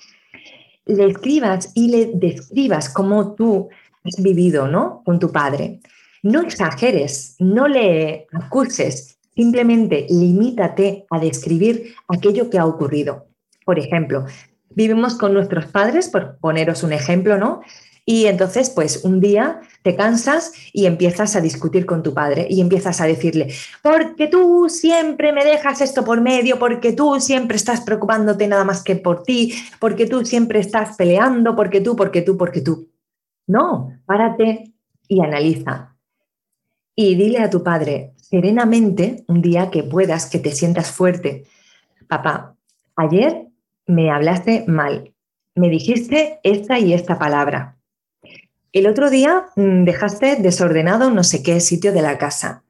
le 0.87 1.07
escribas 1.07 1.73
y 1.75 1.89
le 1.89 2.11
describas 2.15 2.89
cómo 2.89 3.35
tú 3.35 3.69
has 4.05 4.23
vivido, 4.23 4.67
¿no? 4.67 5.03
Con 5.05 5.19
tu 5.19 5.31
padre. 5.31 5.81
No 6.23 6.41
exageres, 6.41 7.37
no 7.39 7.69
le 7.69 8.29
acuses, 8.33 9.19
simplemente 9.35 10.07
limítate 10.09 11.07
a 11.11 11.19
describir 11.19 11.95
aquello 12.09 12.49
que 12.49 12.59
ha 12.59 12.67
ocurrido. 12.67 13.27
Por 13.65 13.79
ejemplo, 13.79 14.27
vivimos 14.71 15.17
con 15.17 15.35
nuestros 15.35 15.67
padres, 15.67 16.09
por 16.09 16.39
poneros 16.39 16.83
un 16.83 16.93
ejemplo, 16.93 17.37
¿no? 17.37 17.61
Y 18.05 18.27
entonces, 18.27 18.71
pues 18.71 19.05
un 19.05 19.21
día 19.21 19.61
te 19.83 19.95
cansas 19.95 20.53
y 20.73 20.87
empiezas 20.87 21.37
a 21.37 21.41
discutir 21.41 21.87
con 21.87 22.03
tu 22.03 22.13
padre 22.13 22.47
y 22.51 22.61
empiezas 22.61 23.01
a 23.01 23.07
decirle, 23.07 23.53
porque 23.83 24.27
tú 24.27 24.69
siempre 24.69 25.33
me 25.33 25.45
dejas 25.45 25.81
esto 25.81 26.05
por 26.05 26.21
medio, 26.21 26.59
porque 26.59 26.93
tú 26.93 27.21
siempre 27.21 27.57
estás 27.57 27.81
preocupándote 27.83 28.49
nada 28.49 28.65
más 28.65 28.83
que 28.83 28.97
por 28.97 29.23
ti, 29.23 29.55
porque 29.79 30.07
tú 30.07 30.25
siempre 30.25 30.59
estás 30.59 30.97
peleando, 30.97 31.55
porque 31.55 31.81
tú, 31.81 31.95
porque 31.95 32.23
tú, 32.23 32.37
porque 32.37 32.61
tú. 32.61 32.89
No, 33.47 33.93
párate 34.07 34.73
y 35.09 35.21
analiza 35.21 35.93
y 36.95 37.15
dile 37.15 37.39
a 37.39 37.51
tu 37.51 37.63
padre 37.63 38.13
serenamente 38.17 39.25
un 39.29 39.43
día 39.43 39.71
que 39.71 39.83
puedas, 39.83 40.27
que 40.27 40.39
te 40.39 40.53
sientas 40.53 40.91
fuerte. 40.91 41.45
Papá, 42.09 42.57
ayer 42.97 43.47
me 43.87 44.11
hablaste 44.11 44.65
mal, 44.67 45.13
me 45.55 45.69
dijiste 45.69 46.41
esta 46.43 46.79
y 46.79 46.93
esta 46.93 47.19
palabra. 47.19 47.77
El 48.73 48.87
otro 48.87 49.11
día 49.11 49.47
mm, 49.55 49.85
dejaste 49.85 50.37
desordenado 50.37 51.11
no 51.11 51.25
sé 51.25 51.43
qué 51.43 51.61
sitio 51.61 51.93
de 51.93 52.03
la 52.03 52.17
casa. 52.17 52.65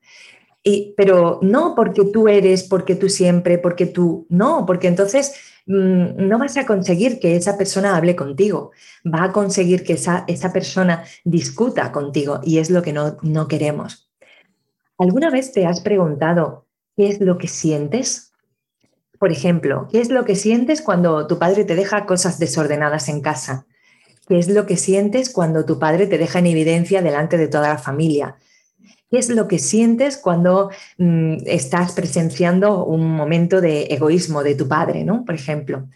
Y, 0.64 0.94
pero 0.97 1.38
no 1.42 1.75
porque 1.75 2.04
tú 2.04 2.28
eres, 2.28 2.64
porque 2.64 2.94
tú 2.94 3.09
siempre, 3.09 3.59
porque 3.59 3.87
tú, 3.87 4.26
no, 4.28 4.64
porque 4.66 4.88
entonces 4.88 5.35
mm, 5.66 6.26
no 6.28 6.38
vas 6.38 6.56
a 6.56 6.66
conseguir 6.66 7.21
que 7.21 7.37
esa 7.37 7.56
persona 7.56 7.97
hable 7.97 8.16
contigo, 8.16 8.73
va 9.06 9.25
a 9.25 9.32
conseguir 9.32 9.85
que 9.85 9.94
esa, 9.94 10.25
esa 10.26 10.52
persona 10.52 11.04
discuta 11.25 11.90
contigo 11.92 12.40
y 12.44 12.59
es 12.59 12.71
lo 12.71 12.82
que 12.82 12.92
no, 12.92 13.16
no 13.23 13.47
queremos. 13.49 14.11
¿Alguna 14.99 15.30
vez 15.30 15.52
te 15.52 15.66
has 15.66 15.80
preguntado 15.80 16.66
qué 16.97 17.09
es 17.09 17.21
lo 17.21 17.38
que 17.38 17.49
sientes? 17.49 18.32
Por 19.18 19.30
ejemplo, 19.30 19.88
¿qué 19.90 20.00
es 20.00 20.11
lo 20.11 20.25
que 20.25 20.35
sientes 20.35 20.82
cuando 20.82 21.26
tu 21.28 21.38
padre 21.38 21.64
te 21.64 21.76
deja 21.76 22.06
cosas 22.06 22.38
desordenadas 22.38 23.09
en 23.09 23.21
casa? 23.21 23.66
¿Qué 24.29 24.38
es 24.38 24.49
lo 24.49 24.67
que 24.67 24.76
sientes 24.76 25.31
cuando 25.31 25.64
tu 25.64 25.79
padre 25.79 26.07
te 26.07 26.19
deja 26.19 26.38
en 26.38 26.47
evidencia 26.47 27.02
delante 27.02 27.37
de 27.37 27.49
toda 27.49 27.69
la 27.69 27.79
familia? 27.79 28.37
¿Qué 29.11 29.19
es 29.19 29.29
lo 29.29 29.47
que 29.47 29.59
sientes 29.59 30.17
cuando 30.17 30.71
mm, 30.97 31.38
estás 31.45 31.93
presenciando 31.93 32.85
un 32.85 33.14
momento 33.14 33.61
de 33.61 33.83
egoísmo 33.91 34.43
de 34.43 34.55
tu 34.55 34.67
padre, 34.69 35.05
¿no? 35.05 35.25
Por 35.25 35.35
ejemplo. 35.35 35.88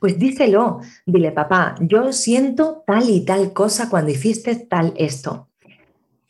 Pues 0.00 0.18
díselo, 0.18 0.80
dile, 1.06 1.30
papá, 1.30 1.76
yo 1.80 2.12
siento 2.12 2.82
tal 2.86 3.08
y 3.08 3.24
tal 3.24 3.52
cosa 3.52 3.88
cuando 3.88 4.10
hiciste 4.10 4.56
tal 4.56 4.92
esto. 4.96 5.48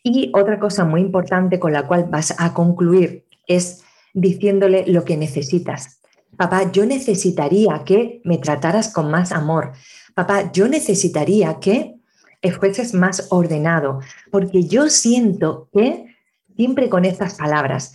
Y 0.03 0.31
otra 0.35 0.59
cosa 0.59 0.85
muy 0.85 1.01
importante 1.01 1.59
con 1.59 1.73
la 1.73 1.87
cual 1.87 2.09
vas 2.11 2.35
a 2.39 2.53
concluir 2.53 3.25
es 3.47 3.83
diciéndole 4.13 4.85
lo 4.87 5.05
que 5.05 5.17
necesitas. 5.17 6.03
Papá, 6.37 6.71
yo 6.73 6.85
necesitaría 6.85 7.83
que 7.85 8.21
me 8.25 8.39
trataras 8.39 8.93
con 8.93 9.11
más 9.11 9.33
amor. 9.33 9.73
Papá, 10.15 10.53
yo 10.53 10.69
necesitaría 10.69 11.59
que 11.61 11.97
fueses 12.53 12.95
más 12.95 13.29
ordenado, 13.31 14.01
porque 14.31 14.65
yo 14.65 14.91
siento 14.91 15.69
que 15.73 16.15
siempre 16.57 16.89
con 16.89 17.05
estas 17.05 17.35
palabras. 17.35 17.95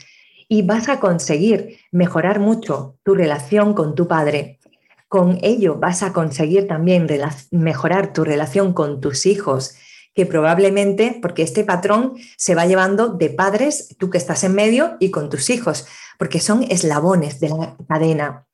y 0.51 0.63
vas 0.63 0.89
a 0.89 0.99
conseguir 0.99 1.77
mejorar 1.91 2.39
mucho 2.39 2.97
tu 3.03 3.13
relación 3.13 3.75
con 3.75 3.93
tu 3.93 4.07
padre. 4.07 4.59
Con 5.07 5.37
ello 5.43 5.75
vas 5.75 6.01
a 6.01 6.11
conseguir 6.11 6.67
también 6.67 7.07
mejorar 7.51 8.13
tu 8.13 8.23
relación 8.23 8.73
con 8.73 8.99
tus 8.99 9.27
hijos, 9.27 9.75
que 10.15 10.25
probablemente, 10.25 11.19
porque 11.21 11.43
este 11.43 11.63
patrón 11.63 12.15
se 12.35 12.55
va 12.55 12.65
llevando 12.65 13.09
de 13.09 13.29
padres, 13.29 13.95
tú 13.99 14.09
que 14.09 14.17
estás 14.17 14.43
en 14.43 14.55
medio, 14.55 14.97
y 14.99 15.11
con 15.11 15.29
tus 15.29 15.51
hijos, 15.51 15.85
porque 16.17 16.39
son 16.39 16.63
eslabones 16.63 17.39
de 17.39 17.49
la 17.49 17.77
cadena. 17.87 18.47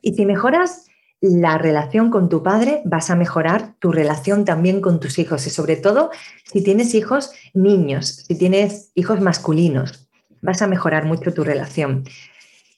Y 0.00 0.14
si 0.14 0.24
mejoras 0.24 0.86
la 1.20 1.58
relación 1.58 2.10
con 2.10 2.28
tu 2.28 2.42
padre, 2.42 2.82
vas 2.84 3.10
a 3.10 3.16
mejorar 3.16 3.74
tu 3.78 3.92
relación 3.92 4.44
también 4.44 4.80
con 4.80 5.00
tus 5.00 5.18
hijos 5.18 5.46
y 5.46 5.50
sobre 5.50 5.76
todo 5.76 6.10
si 6.44 6.62
tienes 6.62 6.94
hijos 6.94 7.32
niños, 7.54 8.24
si 8.26 8.36
tienes 8.36 8.90
hijos 8.94 9.20
masculinos, 9.20 10.08
vas 10.42 10.62
a 10.62 10.66
mejorar 10.66 11.04
mucho 11.04 11.32
tu 11.32 11.44
relación. 11.44 12.04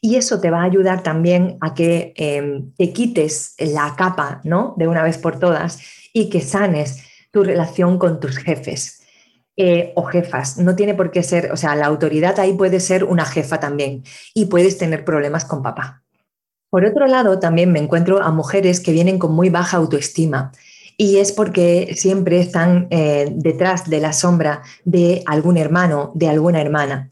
Y 0.01 0.17
eso 0.17 0.41
te 0.41 0.51
va 0.51 0.61
a 0.61 0.65
ayudar 0.65 1.03
también 1.03 1.59
a 1.61 1.75
que 1.75 2.13
em, 2.17 2.73
te 2.77 2.93
quites 2.93 3.55
la 3.59 3.95
capa, 3.97 4.41
¿no? 4.45 4.75
De 4.77 4.87
una 4.87 5.03
vez 5.03 5.19
por 5.19 5.41
todas 5.41 5.81
y 6.13 6.31
que 6.31 6.41
sanes 6.41 7.03
tu 7.33 7.43
relación 7.43 7.99
con 7.99 8.21
tus 8.21 8.39
jefes 8.39 9.03
eh, 9.57 9.93
o 9.97 10.05
jefas. 10.05 10.57
No 10.59 10.77
tiene 10.77 10.95
por 10.95 11.11
qué 11.11 11.25
ser, 11.25 11.51
o 11.51 11.57
sea, 11.57 11.75
la 11.75 11.87
autoridad 11.87 12.39
ahí 12.39 12.53
puede 12.53 12.79
ser 12.79 13.03
una 13.03 13.25
jefa 13.25 13.59
también 13.59 14.05
y 14.35 14.47
puedes 14.47 14.79
tener 14.79 15.05
problemas 15.05 15.45
con 15.45 15.63
papá. 15.63 16.05
Por 16.71 16.85
otro 16.85 17.07
lado, 17.07 17.39
también 17.39 17.73
me 17.73 17.79
encuentro 17.79 18.23
a 18.23 18.31
mujeres 18.31 18.81
que 18.81 18.93
vienen 18.93 19.19
con 19.19 19.33
muy 19.33 19.49
baja 19.49 19.79
autoestima 19.79 20.53
y 20.97 21.19
es 21.19 21.33
porque 21.33 21.95
siempre 21.97 22.41
están 22.41 22.89
eh, 22.91 23.29
detrás 23.31 23.89
de 23.89 24.01
la 24.01 24.13
sombra 24.13 24.63
de 24.85 25.23
algún 25.27 25.57
hermano, 25.57 26.13
de 26.15 26.29
alguna 26.29 26.61
hermana. 26.61 27.09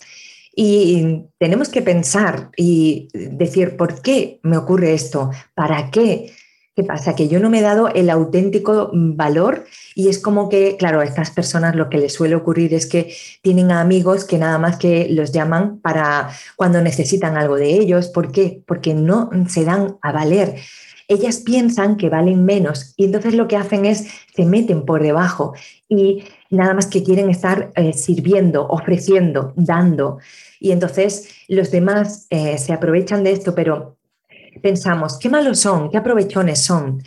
Y 0.54 1.26
tenemos 1.38 1.68
que 1.68 1.82
pensar 1.82 2.50
y 2.56 3.08
decir, 3.12 3.76
¿por 3.76 4.02
qué 4.02 4.40
me 4.42 4.56
ocurre 4.56 4.92
esto? 4.92 5.30
¿Para 5.54 5.90
qué? 5.90 6.32
¿Qué 6.76 6.84
pasa? 6.84 7.14
Que 7.16 7.26
yo 7.26 7.40
no 7.40 7.48
me 7.48 7.60
he 7.60 7.62
dado 7.62 7.88
el 7.88 8.10
auténtico 8.10 8.90
valor 8.92 9.64
y 9.94 10.10
es 10.10 10.18
como 10.18 10.50
que, 10.50 10.76
claro, 10.76 11.00
a 11.00 11.04
estas 11.04 11.30
personas 11.30 11.74
lo 11.74 11.88
que 11.88 11.96
les 11.96 12.12
suele 12.12 12.34
ocurrir 12.34 12.74
es 12.74 12.86
que 12.86 13.14
tienen 13.40 13.72
amigos 13.72 14.26
que 14.26 14.36
nada 14.36 14.58
más 14.58 14.76
que 14.76 15.08
los 15.08 15.32
llaman 15.32 15.80
para 15.80 16.28
cuando 16.54 16.82
necesitan 16.82 17.38
algo 17.38 17.56
de 17.56 17.70
ellos. 17.70 18.08
¿Por 18.08 18.30
qué? 18.30 18.62
Porque 18.66 18.92
no 18.92 19.30
se 19.48 19.64
dan 19.64 19.96
a 20.02 20.12
valer. 20.12 20.56
Ellas 21.08 21.38
piensan 21.38 21.96
que 21.96 22.10
valen 22.10 22.44
menos 22.44 22.92
y 22.98 23.06
entonces 23.06 23.32
lo 23.32 23.48
que 23.48 23.56
hacen 23.56 23.86
es 23.86 24.08
se 24.34 24.44
meten 24.44 24.84
por 24.84 25.02
debajo 25.02 25.54
y 25.88 26.24
nada 26.50 26.74
más 26.74 26.88
que 26.88 27.02
quieren 27.02 27.30
estar 27.30 27.72
eh, 27.74 27.94
sirviendo, 27.94 28.66
ofreciendo, 28.68 29.54
dando. 29.56 30.18
Y 30.60 30.72
entonces 30.72 31.30
los 31.48 31.70
demás 31.70 32.26
eh, 32.28 32.58
se 32.58 32.74
aprovechan 32.74 33.24
de 33.24 33.32
esto, 33.32 33.54
pero 33.54 33.95
pensamos, 34.62 35.18
qué 35.18 35.28
malos 35.28 35.60
son, 35.60 35.90
qué 35.90 35.98
aprovechones 35.98 36.62
son, 36.64 37.02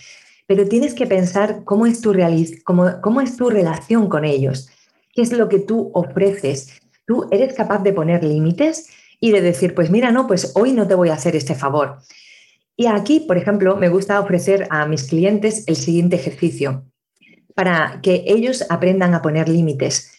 pero 0.48 0.68
tienes 0.68 0.94
que 0.94 1.08
pensar 1.08 1.64
cómo 1.64 1.86
es 1.86 2.02
tu, 2.02 2.16
cómo, 2.64 3.02
cómo 3.02 3.22
es 3.22 3.38
tu 3.38 3.50
relación 3.50 4.10
con 4.10 4.26
ellos, 4.26 4.70
qué 5.14 5.22
es 5.22 5.32
lo 5.32 5.48
que 5.50 5.60
tú 5.60 5.92
ofreces. 5.94 6.80
Tú 7.06 7.28
eres 7.32 7.54
capaz 7.54 7.84
de 7.84 7.94
poner 7.94 8.24
límites 8.24 8.88
y 9.20 9.32
de 9.32 9.42
decir, 9.42 9.76
pues 9.76 9.90
mira, 9.90 10.12
no, 10.12 10.28
pues 10.28 10.54
hoy 10.56 10.74
no 10.74 10.88
te 10.88 10.96
voy 10.96 11.10
a 11.10 11.14
hacer 11.14 11.36
este 11.36 11.56
favor. 11.56 12.00
Y 12.76 12.88
aquí, 12.88 13.20
por 13.20 13.38
ejemplo, 13.38 13.76
me 13.76 13.90
gusta 13.90 14.20
ofrecer 14.20 14.68
a 14.70 14.86
mis 14.86 15.04
clientes 15.04 15.66
el 15.68 15.76
siguiente 15.76 16.16
ejercicio 16.16 16.86
para 17.54 18.00
que 18.02 18.24
ellos 18.26 18.66
aprendan 18.70 19.14
a 19.14 19.22
poner 19.22 19.50
límites. 19.50 20.19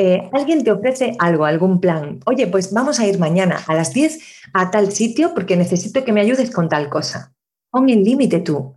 Eh, 0.00 0.30
alguien 0.32 0.62
te 0.62 0.70
ofrece 0.70 1.16
algo, 1.18 1.44
algún 1.44 1.80
plan. 1.80 2.20
Oye, 2.24 2.46
pues 2.46 2.72
vamos 2.72 3.00
a 3.00 3.06
ir 3.06 3.18
mañana 3.18 3.60
a 3.66 3.74
las 3.74 3.92
10 3.92 4.20
a 4.54 4.70
tal 4.70 4.92
sitio 4.92 5.34
porque 5.34 5.56
necesito 5.56 6.04
que 6.04 6.12
me 6.12 6.20
ayudes 6.20 6.52
con 6.52 6.68
tal 6.68 6.88
cosa. 6.88 7.34
Pon 7.68 7.88
el 7.88 8.04
límite 8.04 8.38
tú. 8.38 8.76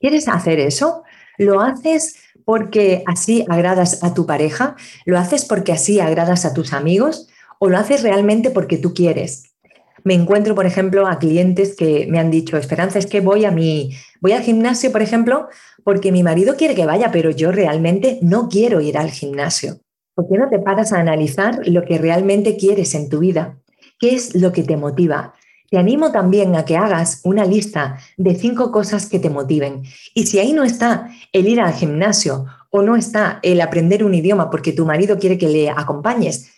¿Quieres 0.00 0.26
hacer 0.26 0.58
eso? 0.58 1.04
¿Lo 1.38 1.60
haces 1.60 2.16
porque 2.44 3.04
así 3.06 3.44
agradas 3.48 4.02
a 4.02 4.14
tu 4.14 4.26
pareja? 4.26 4.74
¿Lo 5.04 5.16
haces 5.16 5.44
porque 5.44 5.70
así 5.70 6.00
agradas 6.00 6.44
a 6.44 6.54
tus 6.54 6.72
amigos? 6.72 7.28
¿O 7.60 7.68
lo 7.68 7.78
haces 7.78 8.02
realmente 8.02 8.50
porque 8.50 8.78
tú 8.78 8.94
quieres? 8.94 9.54
Me 10.02 10.14
encuentro, 10.14 10.56
por 10.56 10.66
ejemplo, 10.66 11.06
a 11.06 11.20
clientes 11.20 11.76
que 11.76 12.08
me 12.10 12.18
han 12.18 12.32
dicho, 12.32 12.56
Esperanza, 12.56 12.98
es 12.98 13.06
que 13.06 13.20
voy 13.20 13.44
a 13.44 13.52
mi, 13.52 13.96
voy 14.20 14.32
al 14.32 14.42
gimnasio, 14.42 14.90
por 14.90 15.02
ejemplo, 15.02 15.48
porque 15.84 16.10
mi 16.10 16.24
marido 16.24 16.56
quiere 16.56 16.74
que 16.74 16.86
vaya, 16.86 17.12
pero 17.12 17.30
yo 17.30 17.52
realmente 17.52 18.18
no 18.22 18.48
quiero 18.48 18.80
ir 18.80 18.98
al 18.98 19.10
gimnasio. 19.12 19.80
¿Por 20.18 20.28
qué 20.28 20.36
no 20.36 20.48
te 20.48 20.58
paras 20.58 20.92
a 20.92 20.98
analizar 20.98 21.60
lo 21.68 21.84
que 21.84 21.96
realmente 21.96 22.56
quieres 22.56 22.96
en 22.96 23.08
tu 23.08 23.20
vida? 23.20 23.56
¿Qué 24.00 24.16
es 24.16 24.34
lo 24.34 24.50
que 24.50 24.64
te 24.64 24.76
motiva? 24.76 25.34
Te 25.70 25.78
animo 25.78 26.10
también 26.10 26.56
a 26.56 26.64
que 26.64 26.76
hagas 26.76 27.20
una 27.22 27.44
lista 27.44 27.98
de 28.16 28.34
cinco 28.34 28.72
cosas 28.72 29.08
que 29.08 29.20
te 29.20 29.30
motiven. 29.30 29.84
Y 30.14 30.26
si 30.26 30.40
ahí 30.40 30.52
no 30.52 30.64
está 30.64 31.08
el 31.32 31.46
ir 31.46 31.60
al 31.60 31.72
gimnasio 31.72 32.46
o 32.70 32.82
no 32.82 32.96
está 32.96 33.38
el 33.44 33.60
aprender 33.60 34.02
un 34.02 34.12
idioma 34.12 34.50
porque 34.50 34.72
tu 34.72 34.84
marido 34.84 35.20
quiere 35.20 35.38
que 35.38 35.46
le 35.46 35.70
acompañes, 35.70 36.50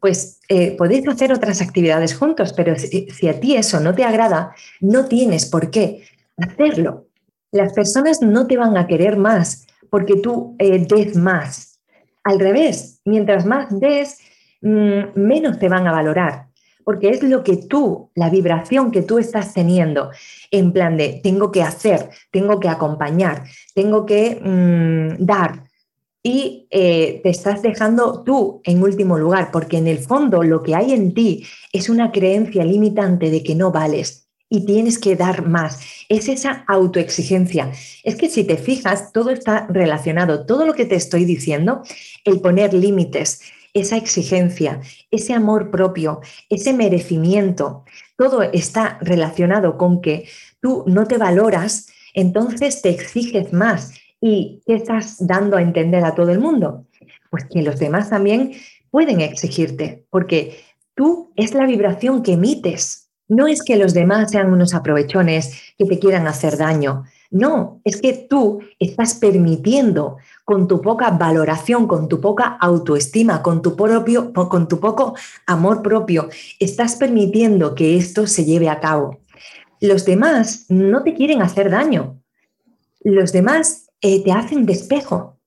pues 0.00 0.38
eh, 0.48 0.76
podéis 0.78 1.08
hacer 1.08 1.32
otras 1.32 1.60
actividades 1.60 2.16
juntos, 2.16 2.52
pero 2.52 2.76
si, 2.78 3.28
a 3.28 3.40
ti 3.40 3.56
eso 3.56 3.80
no 3.80 3.92
te 3.92 4.04
agrada, 4.04 4.54
no 4.80 5.06
tienes 5.06 5.46
por 5.46 5.72
qué 5.72 6.04
hacerlo. 6.36 7.08
Las 7.50 7.72
personas 7.72 8.22
no 8.22 8.46
te 8.46 8.56
van 8.56 8.76
a 8.76 8.86
querer 8.86 9.16
más 9.16 9.66
porque 9.90 10.14
tú 10.14 10.54
eh, 10.60 10.78
des 10.78 11.16
más. 11.16 11.69
Al 12.24 12.38
revés, 12.38 13.00
mientras 13.04 13.46
más 13.46 13.68
des, 13.80 14.18
mm, 14.60 15.00
menos 15.14 15.58
te 15.58 15.68
van 15.68 15.86
a 15.86 15.92
valorar, 15.92 16.46
porque 16.84 17.10
es 17.10 17.22
lo 17.22 17.42
que 17.44 17.56
tú, 17.56 18.10
la 18.14 18.30
vibración 18.30 18.90
que 18.90 19.02
tú 19.02 19.18
estás 19.18 19.54
teniendo, 19.54 20.10
en 20.50 20.72
plan 20.72 20.96
de 20.96 21.20
tengo 21.22 21.50
que 21.50 21.62
hacer, 21.62 22.10
tengo 22.30 22.60
que 22.60 22.68
acompañar, 22.68 23.44
tengo 23.74 24.06
que 24.06 24.40
mm, 24.42 25.24
dar. 25.24 25.64
Y 26.22 26.66
eh, 26.70 27.20
te 27.22 27.30
estás 27.30 27.62
dejando 27.62 28.22
tú 28.24 28.60
en 28.64 28.82
último 28.82 29.16
lugar, 29.16 29.50
porque 29.50 29.78
en 29.78 29.86
el 29.86 29.98
fondo 29.98 30.42
lo 30.42 30.62
que 30.62 30.74
hay 30.74 30.92
en 30.92 31.14
ti 31.14 31.46
es 31.72 31.88
una 31.88 32.12
creencia 32.12 32.62
limitante 32.64 33.30
de 33.30 33.42
que 33.42 33.54
no 33.54 33.72
vales, 33.72 34.29
y 34.50 34.66
tienes 34.66 34.98
que 34.98 35.16
dar 35.16 35.46
más. 35.46 35.80
Es 36.08 36.28
esa 36.28 36.64
autoexigencia. 36.66 37.70
Es 38.02 38.16
que 38.16 38.28
si 38.28 38.44
te 38.44 38.56
fijas, 38.56 39.12
todo 39.12 39.30
está 39.30 39.66
relacionado. 39.68 40.44
Todo 40.44 40.66
lo 40.66 40.74
que 40.74 40.84
te 40.84 40.96
estoy 40.96 41.24
diciendo, 41.24 41.82
el 42.24 42.40
poner 42.40 42.74
límites, 42.74 43.40
esa 43.72 43.96
exigencia, 43.96 44.80
ese 45.10 45.32
amor 45.32 45.70
propio, 45.70 46.20
ese 46.48 46.72
merecimiento, 46.72 47.84
todo 48.18 48.42
está 48.42 48.98
relacionado 49.00 49.78
con 49.78 50.02
que 50.02 50.28
tú 50.60 50.84
no 50.86 51.06
te 51.06 51.16
valoras, 51.16 51.86
entonces 52.12 52.82
te 52.82 52.90
exiges 52.90 53.52
más. 53.52 53.94
¿Y 54.20 54.62
qué 54.66 54.74
estás 54.74 55.24
dando 55.26 55.56
a 55.56 55.62
entender 55.62 56.04
a 56.04 56.14
todo 56.14 56.30
el 56.30 56.40
mundo? 56.40 56.86
Pues 57.30 57.44
que 57.44 57.62
los 57.62 57.78
demás 57.78 58.10
también 58.10 58.52
pueden 58.90 59.20
exigirte, 59.20 60.04
porque 60.10 60.58
tú 60.94 61.32
es 61.36 61.54
la 61.54 61.66
vibración 61.66 62.22
que 62.22 62.32
emites. 62.32 62.99
No 63.30 63.46
es 63.46 63.62
que 63.62 63.76
los 63.76 63.94
demás 63.94 64.32
sean 64.32 64.52
unos 64.52 64.74
aprovechones 64.74 65.52
que 65.78 65.84
te 65.84 66.00
quieran 66.00 66.26
hacer 66.26 66.56
daño. 66.56 67.04
No, 67.30 67.80
es 67.84 68.00
que 68.00 68.12
tú 68.28 68.58
estás 68.80 69.14
permitiendo 69.14 70.16
con 70.44 70.66
tu 70.66 70.82
poca 70.82 71.10
valoración, 71.10 71.86
con 71.86 72.08
tu 72.08 72.20
poca 72.20 72.58
autoestima, 72.60 73.40
con 73.40 73.62
tu, 73.62 73.76
propio, 73.76 74.32
con 74.32 74.66
tu 74.66 74.80
poco 74.80 75.14
amor 75.46 75.80
propio, 75.80 76.28
estás 76.58 76.96
permitiendo 76.96 77.76
que 77.76 77.96
esto 77.96 78.26
se 78.26 78.44
lleve 78.44 78.68
a 78.68 78.80
cabo. 78.80 79.20
Los 79.80 80.04
demás 80.04 80.66
no 80.68 81.04
te 81.04 81.14
quieren 81.14 81.40
hacer 81.40 81.70
daño. 81.70 82.20
Los 83.04 83.30
demás 83.30 83.90
eh, 84.00 84.24
te 84.24 84.32
hacen 84.32 84.66
despejo. 84.66 85.38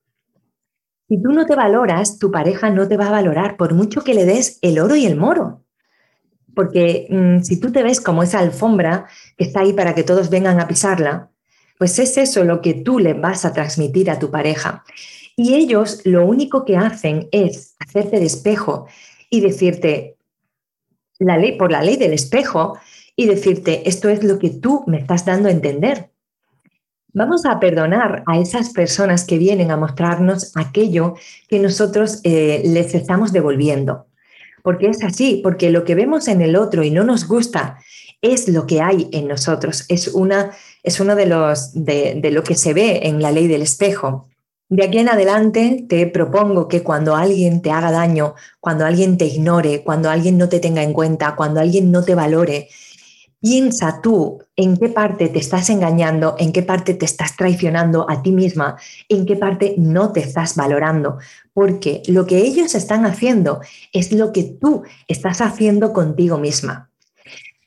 Si 1.09 1.21
tú 1.21 1.33
no 1.33 1.45
te 1.45 1.55
valoras, 1.55 2.17
tu 2.17 2.31
pareja 2.31 2.69
no 2.69 2.87
te 2.87 2.95
va 2.95 3.07
a 3.07 3.11
valorar 3.11 3.57
por 3.57 3.73
mucho 3.73 4.05
que 4.05 4.13
le 4.13 4.23
des 4.23 4.57
el 4.61 4.79
oro 4.79 4.95
y 4.95 5.05
el 5.05 5.17
moro. 5.17 5.62
Porque 6.55 7.07
mm, 7.09 7.41
si 7.41 7.59
tú 7.59 7.71
te 7.71 7.83
ves 7.83 7.99
como 7.99 8.23
esa 8.23 8.39
alfombra 8.39 9.07
que 9.37 9.45
está 9.45 9.61
ahí 9.61 9.73
para 9.73 9.95
que 9.95 10.03
todos 10.03 10.29
vengan 10.29 10.59
a 10.59 10.67
pisarla, 10.67 11.29
pues 11.77 11.97
es 11.99 12.17
eso 12.17 12.43
lo 12.43 12.61
que 12.61 12.73
tú 12.73 12.99
le 12.99 13.13
vas 13.13 13.45
a 13.45 13.53
transmitir 13.53 14.09
a 14.09 14.19
tu 14.19 14.31
pareja. 14.31 14.83
Y 15.35 15.55
ellos 15.55 16.01
lo 16.05 16.25
único 16.25 16.63
que 16.63 16.77
hacen 16.77 17.27
es 17.31 17.75
hacerte 17.79 18.19
de 18.19 18.25
espejo 18.25 18.87
y 19.29 19.41
decirte, 19.41 20.17
la 21.19 21.37
ley, 21.37 21.57
por 21.57 21.71
la 21.71 21.81
ley 21.81 21.97
del 21.97 22.13
espejo, 22.13 22.77
y 23.15 23.27
decirte, 23.27 23.87
esto 23.87 24.09
es 24.09 24.23
lo 24.23 24.39
que 24.39 24.49
tú 24.49 24.83
me 24.87 24.97
estás 24.97 25.25
dando 25.25 25.47
a 25.47 25.51
entender. 25.51 26.09
Vamos 27.13 27.45
a 27.45 27.59
perdonar 27.59 28.23
a 28.25 28.39
esas 28.39 28.71
personas 28.71 29.23
que 29.23 29.37
vienen 29.37 29.69
a 29.69 29.77
mostrarnos 29.77 30.51
aquello 30.55 31.15
que 31.47 31.59
nosotros 31.59 32.21
eh, 32.23 32.63
les 32.65 32.95
estamos 32.95 33.31
devolviendo 33.31 34.07
porque 34.63 34.87
es 34.87 35.03
así, 35.03 35.41
porque 35.43 35.69
lo 35.69 35.83
que 35.83 35.93
vemos 35.93 36.27
en 36.27 36.41
el 36.41 36.55
otro 36.55 36.83
y 36.83 36.89
no 36.89 37.03
nos 37.03 37.27
gusta 37.27 37.77
es 38.21 38.47
lo 38.47 38.65
que 38.65 38.81
hay 38.81 39.09
en 39.11 39.27
nosotros, 39.27 39.85
es, 39.89 40.07
una, 40.07 40.51
es 40.81 40.99
uno 40.99 41.15
de 41.15 41.25
los 41.25 41.71
de, 41.73 42.19
lo 42.31 42.43
que 42.43 42.55
se 42.55 42.73
ve 42.73 43.01
en 43.03 43.21
la 43.21 43.31
ley 43.31 43.47
del 43.47 43.61
espejo. 43.61 44.29
De 44.69 44.85
aquí 44.85 44.97
en 44.97 45.09
adelante 45.09 45.85
te 45.87 46.07
propongo 46.07 46.69
que 46.69 46.81
cuando 46.81 47.15
alguien 47.15 47.61
te 47.61 47.69
haga 47.69 47.91
daño, 47.91 48.33
cuando 48.61 48.85
alguien 48.85 49.17
te 49.17 49.25
ignore, 49.25 49.83
cuando 49.83 50.09
alguien 50.09 50.37
no 50.37 50.47
te 50.47 50.61
tenga 50.61 50.81
en 50.81 50.93
cuenta, 50.93 51.35
cuando 51.35 51.59
alguien 51.59 51.91
no 51.91 52.03
te 52.03 52.15
valore, 52.15 52.69
piensa 53.43 53.99
tú 54.01 54.39
en 54.55 54.77
qué 54.77 54.87
parte 54.87 55.27
te 55.27 55.39
estás 55.39 55.69
engañando, 55.69 56.37
en 56.39 56.53
qué 56.53 56.63
parte 56.63 56.93
te 56.93 57.03
estás 57.03 57.35
traicionando 57.35 58.09
a 58.09 58.21
ti 58.23 58.31
misma, 58.31 58.77
en 59.09 59.25
qué 59.25 59.35
parte 59.35 59.75
no 59.77 60.13
te 60.13 60.21
estás 60.21 60.55
valorando, 60.55 61.17
porque 61.53 62.03
lo 62.07 62.25
que 62.25 62.37
ellos 62.37 62.73
están 62.73 63.05
haciendo 63.05 63.59
es 63.91 64.13
lo 64.13 64.31
que 64.31 64.43
tú 64.43 64.83
estás 65.09 65.41
haciendo 65.41 65.91
contigo 65.91 66.37
misma. 66.37 66.89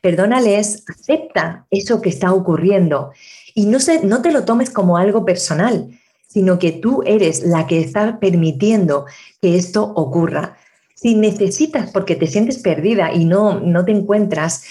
Perdónales, 0.00 0.82
acepta 0.88 1.66
eso 1.70 2.00
que 2.00 2.08
está 2.08 2.32
ocurriendo 2.32 3.12
y 3.54 3.66
no, 3.66 3.76
no 4.02 4.22
te 4.22 4.32
lo 4.32 4.46
tomes 4.46 4.70
como 4.70 4.96
algo 4.96 5.26
personal 5.26 5.90
sino 6.28 6.58
que 6.58 6.72
tú 6.72 7.02
eres 7.06 7.44
la 7.44 7.66
que 7.66 7.80
está 7.80 8.20
permitiendo 8.20 9.06
que 9.40 9.56
esto 9.56 9.82
ocurra. 9.84 10.58
Si 10.94 11.14
necesitas, 11.14 11.90
porque 11.92 12.14
te 12.14 12.26
sientes 12.26 12.58
perdida 12.58 13.10
y 13.10 13.24
no, 13.24 13.58
no 13.60 13.86
te 13.86 13.92
encuentras, 13.92 14.64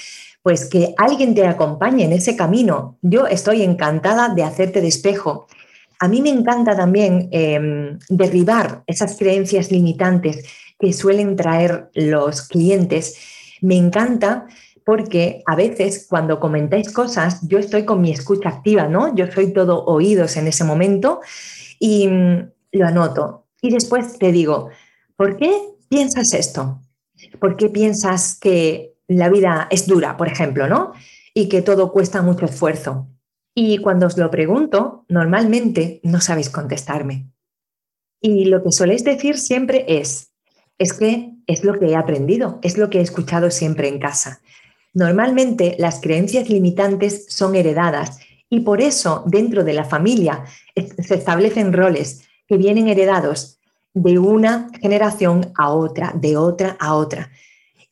pues 0.45 0.69
que 0.69 0.93
alguien 0.97 1.33
te 1.33 1.47
acompañe 1.47 2.03
en 2.03 2.13
ese 2.13 2.35
camino. 2.35 2.99
Yo 3.01 3.25
estoy 3.25 3.63
encantada 3.63 4.29
de 4.29 4.43
hacerte 4.43 4.79
despejo. 4.79 5.47
A 5.99 6.07
mí 6.07 6.21
me 6.21 6.29
encanta 6.29 6.77
también 6.77 7.29
em, 7.31 7.97
derribar 8.09 8.83
esas 8.85 9.17
creencias 9.17 9.71
limitantes 9.71 10.45
que 10.77 10.93
suelen 10.93 11.35
traer 11.35 11.89
los 11.95 12.43
clientes. 12.43 13.17
Me 13.61 13.75
encanta 13.75 14.45
porque 14.85 15.41
a 15.47 15.55
veces 15.55 16.05
cuando 16.07 16.39
comentáis 16.39 16.93
cosas, 16.93 17.39
yo 17.47 17.57
estoy 17.57 17.83
con 17.83 18.01
mi 18.01 18.11
escucha 18.11 18.49
activa, 18.49 18.87
¿no? 18.87 19.15
Yo 19.15 19.25
soy 19.31 19.51
todo 19.51 19.83
oídos 19.85 20.37
en 20.37 20.45
ese 20.45 20.63
momento 20.63 21.21
y 21.79 22.07
mm, 22.07 22.51
lo 22.73 22.85
anoto. 22.85 23.47
Y 23.63 23.71
después 23.71 24.19
te 24.19 24.31
digo, 24.31 24.69
¿por 25.15 25.37
qué 25.37 25.51
piensas 25.89 26.35
esto? 26.35 26.81
¿Por 27.39 27.57
qué 27.57 27.69
piensas 27.69 28.37
que 28.39 28.94
la 29.07 29.29
vida 29.29 29.67
es 29.71 29.87
dura, 29.87 30.17
por 30.17 30.27
ejemplo, 30.27 30.67
¿no? 30.67 30.93
Y 31.33 31.49
que 31.49 31.61
todo 31.61 31.91
cuesta 31.91 32.21
mucho 32.21 32.45
esfuerzo. 32.45 33.07
Y 33.53 33.77
cuando 33.77 34.07
os 34.07 34.17
lo 34.17 34.29
pregunto, 34.31 35.05
normalmente 35.07 36.01
no 36.03 36.19
sabéis 36.21 36.49
contestarme. 36.49 37.29
Y 38.21 38.45
lo 38.45 38.63
que 38.63 38.71
soléis 38.71 39.03
decir 39.03 39.37
siempre 39.37 39.85
es, 39.87 40.31
es 40.77 40.93
que 40.93 41.31
es 41.47 41.63
lo 41.63 41.79
que 41.79 41.87
he 41.87 41.95
aprendido, 41.95 42.59
es 42.63 42.77
lo 42.77 42.89
que 42.89 42.99
he 42.99 43.01
escuchado 43.01 43.51
siempre 43.51 43.87
en 43.87 43.99
casa. 43.99 44.41
Normalmente 44.93 45.75
las 45.77 46.01
creencias 46.01 46.49
limitantes 46.49 47.25
son 47.29 47.55
heredadas 47.55 48.19
y 48.49 48.61
por 48.61 48.81
eso 48.81 49.23
dentro 49.25 49.63
de 49.63 49.73
la 49.73 49.83
familia 49.83 50.45
se 50.75 51.15
establecen 51.15 51.73
roles 51.73 52.23
que 52.47 52.57
vienen 52.57 52.87
heredados 52.87 53.59
de 53.93 54.19
una 54.19 54.69
generación 54.81 55.51
a 55.57 55.69
otra, 55.69 56.13
de 56.15 56.37
otra 56.37 56.77
a 56.79 56.95
otra. 56.95 57.31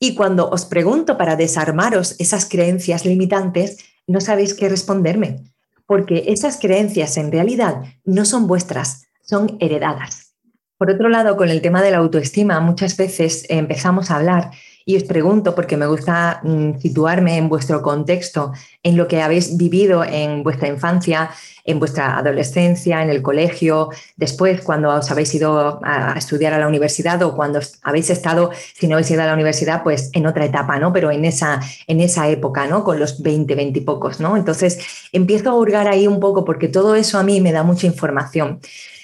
Y 0.04 0.16
cuando 0.16 0.50
os 0.50 0.66
pregunto 0.66 1.18
para 1.18 1.38
desarmaros 1.38 2.18
esas 2.20 2.44
creencias 2.44 3.06
limitantes, 3.06 3.78
no 4.06 4.20
sabéis 4.20 4.54
qué 4.54 4.68
responderme, 4.68 5.46
porque 5.88 6.26
esas 6.28 6.60
creencias 6.60 7.16
en 7.16 7.32
realidad 7.32 7.84
no 8.04 8.26
son 8.26 8.46
vuestras, 8.46 9.06
son 9.22 9.56
heredadas. 9.62 10.36
Por 10.78 10.90
otro 10.92 11.08
lado, 11.08 11.38
con 11.38 11.48
el 11.48 11.62
tema 11.62 11.82
de 11.82 11.92
la 11.92 12.00
autoestima, 12.00 12.60
muchas 12.60 12.98
veces 12.98 13.46
empezamos 13.48 14.12
a 14.12 14.18
hablar 14.18 14.52
y 14.86 14.98
os 14.98 15.04
pregunto, 15.04 15.56
porque 15.56 15.78
me 15.78 15.88
gusta 15.88 16.42
mm, 16.44 16.80
situarme 16.80 17.38
en 17.38 17.50
vuestro 17.50 17.82
contexto, 17.82 18.54
en 18.82 18.98
lo 18.98 19.08
que 19.08 19.22
habéis 19.22 19.58
vivido 19.58 20.04
en 20.04 20.44
vuestra 20.44 20.68
infancia, 20.68 21.30
en 21.66 21.80
vuestra 21.80 22.18
adolescencia, 22.18 23.02
en 23.02 23.10
el 23.10 23.22
colegio, 23.22 23.90
después 24.18 24.62
cuando 24.62 24.90
os 24.90 25.10
habéis 25.10 25.34
ido 25.34 25.80
a 25.84 26.14
estudiar 26.18 26.54
a 26.54 26.58
la 26.58 26.68
universidad 26.68 27.22
o 27.24 27.36
cuando 27.36 27.60
habéis 27.84 28.10
estado, 28.10 28.52
si 28.74 28.88
no 28.88 28.96
habéis 28.96 29.12
ido 29.12 29.22
a 29.22 29.28
la 29.28 29.34
universidad, 29.34 29.84
pues 29.84 30.10
en 30.14 30.28
otra 30.28 30.46
etapa, 30.46 30.78
¿no? 30.80 30.92
Pero 30.92 31.12
en 31.12 31.24
esa, 31.24 31.62
en 31.88 32.02
esa 32.02 32.28
época, 32.28 32.68
¿no? 32.68 32.84
Con 32.84 33.00
los 33.00 33.22
20, 33.22 33.56
20 33.56 33.80
y 33.80 33.82
pocos, 33.82 34.20
¿no? 34.20 34.36
Entonces 34.36 34.80
empiezo 35.14 35.52
a 35.52 35.56
hurgar 35.56 35.88
ahí 35.88 36.06
un 36.06 36.20
poco 36.20 36.44
porque 36.44 36.68
todo 36.68 36.96
eso 36.96 37.18
a 37.18 37.24
mí 37.24 37.40
me 37.40 37.54
da 37.54 37.64
mucha 37.64 37.88
información. 37.88 38.60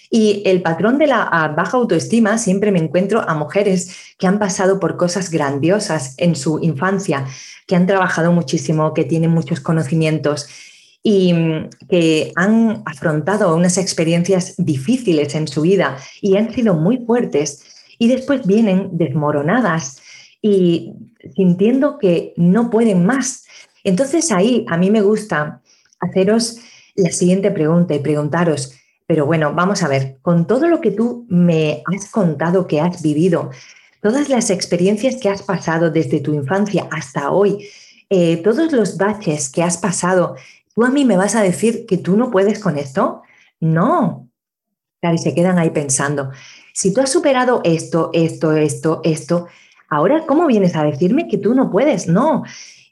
Y 0.10 0.42
el 0.46 0.62
patrón 0.62 0.98
de 0.98 1.08
la 1.08 1.54
baja 1.56 1.78
autoestima 1.78 2.38
siempre 2.38 2.72
me 2.72 2.80
encuentro 2.80 3.22
a 3.28 3.36
mujeres 3.36 3.96
que 4.18 4.26
han 4.26 4.40
pasado 4.40 4.80
por 4.80 4.98
cosas 4.98 5.30
grandiosas 5.30 6.16
en 6.18 6.36
su 6.36 6.60
infancia, 6.62 7.28
que 7.68 7.76
han 7.76 7.86
trabajado 7.86 8.32
muchísimo, 8.32 8.94
que 8.94 9.06
tienen 9.06 9.30
muchos 9.30 9.60
conocimientos 9.60 10.48
y 11.04 11.34
mm, 11.34 11.70
que 11.90 12.32
han 12.36 12.82
afrontado 12.86 13.56
unas 13.56 13.78
experiencias 13.78 14.56
difíciles 14.58 15.36
en 15.36 15.48
su 15.48 15.62
vida 15.62 15.98
y 16.22 16.38
han 16.38 16.54
sido 16.54 16.74
muy 16.74 16.98
fuertes 17.06 17.64
y 18.00 18.08
después 18.08 18.46
vienen 18.46 18.90
desmoronadas 18.94 20.02
y 20.42 20.94
sintiendo 21.36 22.00
que 22.00 22.34
no 22.38 22.70
pueden 22.70 23.06
más. 23.06 23.46
Entonces 23.84 24.32
ahí 24.32 24.66
a 24.70 24.78
mí 24.78 24.90
me 24.90 25.02
gusta 25.02 25.62
haceros 26.00 26.58
la 26.96 27.12
siguiente 27.12 27.52
pregunta 27.52 27.94
y 27.94 28.00
preguntaros, 28.00 28.74
pero 29.10 29.26
bueno, 29.26 29.56
vamos 29.56 29.82
a 29.82 29.88
ver, 29.88 30.20
con 30.22 30.46
todo 30.46 30.68
lo 30.68 30.82
que 30.82 30.92
tú 30.92 31.26
me 31.30 31.82
has 31.92 32.12
contado 32.12 32.68
que 32.68 32.80
has 32.80 33.02
vivido, 33.02 33.50
todas 34.04 34.30
las 34.30 34.52
experiencias 34.52 35.16
que 35.16 35.30
has 35.30 35.42
pasado 35.42 35.90
desde 35.90 36.20
tu 36.20 36.32
infancia 36.36 36.88
hasta 36.92 37.32
hoy, 37.32 37.68
eh, 38.12 38.38
todos 38.44 38.72
los 38.72 38.98
baches 38.98 39.50
que 39.50 39.64
has 39.64 39.80
pasado, 39.80 40.36
¿tú 40.76 40.86
a 40.86 40.92
mí 40.92 41.06
me 41.06 41.18
vas 41.18 41.34
a 41.34 41.42
decir 41.42 41.88
que 41.88 41.98
tú 41.98 42.18
no 42.18 42.30
puedes 42.30 42.60
con 42.60 42.78
esto? 42.78 43.24
No. 43.60 44.30
Claro, 45.02 45.16
y 45.16 45.18
se 45.18 45.34
quedan 45.34 45.58
ahí 45.58 45.72
pensando, 45.72 46.30
si 46.72 46.94
tú 46.94 47.02
has 47.02 47.12
superado 47.12 47.62
esto, 47.64 48.12
esto, 48.14 48.56
esto, 48.56 49.02
esto, 49.04 49.48
ahora, 49.90 50.28
¿cómo 50.28 50.46
vienes 50.46 50.76
a 50.76 50.84
decirme 50.84 51.28
que 51.28 51.40
tú 51.40 51.56
no 51.56 51.72
puedes? 51.72 52.08
No, 52.08 52.44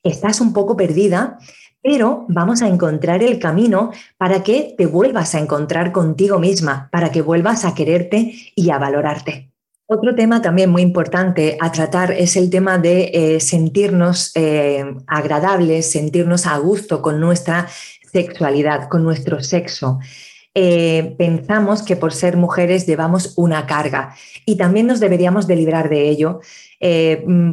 estás 0.01 0.41
un 0.41 0.51
poco 0.51 0.75
perdida 0.75 1.37
pero 1.87 2.25
vamos 2.27 2.61
a 2.61 2.67
encontrar 2.67 3.23
el 3.23 3.39
camino 3.39 3.93
para 4.17 4.43
que 4.43 4.75
te 4.77 4.85
vuelvas 4.85 5.33
a 5.33 5.39
encontrar 5.39 5.93
contigo 5.93 6.37
misma, 6.37 6.89
para 6.91 7.13
que 7.13 7.21
vuelvas 7.21 7.63
a 7.63 7.73
quererte 7.73 8.33
y 8.55 8.71
a 8.71 8.77
valorarte. 8.77 9.53
Otro 9.85 10.13
tema 10.13 10.41
también 10.41 10.69
muy 10.69 10.81
importante 10.81 11.57
a 11.61 11.71
tratar 11.71 12.11
es 12.11 12.35
el 12.35 12.49
tema 12.49 12.77
de 12.77 13.11
eh, 13.13 13.39
sentirnos 13.39 14.33
eh, 14.35 14.83
agradables, 15.07 15.89
sentirnos 15.89 16.45
a 16.45 16.57
gusto 16.57 17.01
con 17.01 17.21
nuestra 17.21 17.69
sexualidad, 18.11 18.89
con 18.89 19.03
nuestro 19.03 19.41
sexo. 19.41 19.99
Eh, 20.59 21.13
pensamos 21.19 21.83
que 21.83 21.95
por 21.95 22.13
ser 22.13 22.35
mujeres 22.35 22.87
llevamos 22.87 23.33
una 23.35 23.67
carga 23.67 24.15
y 24.43 24.55
también 24.55 24.87
nos 24.87 24.99
deberíamos 24.99 25.45
de 25.45 25.55
librar 25.55 25.87
de 25.87 26.09
ello 26.09 26.39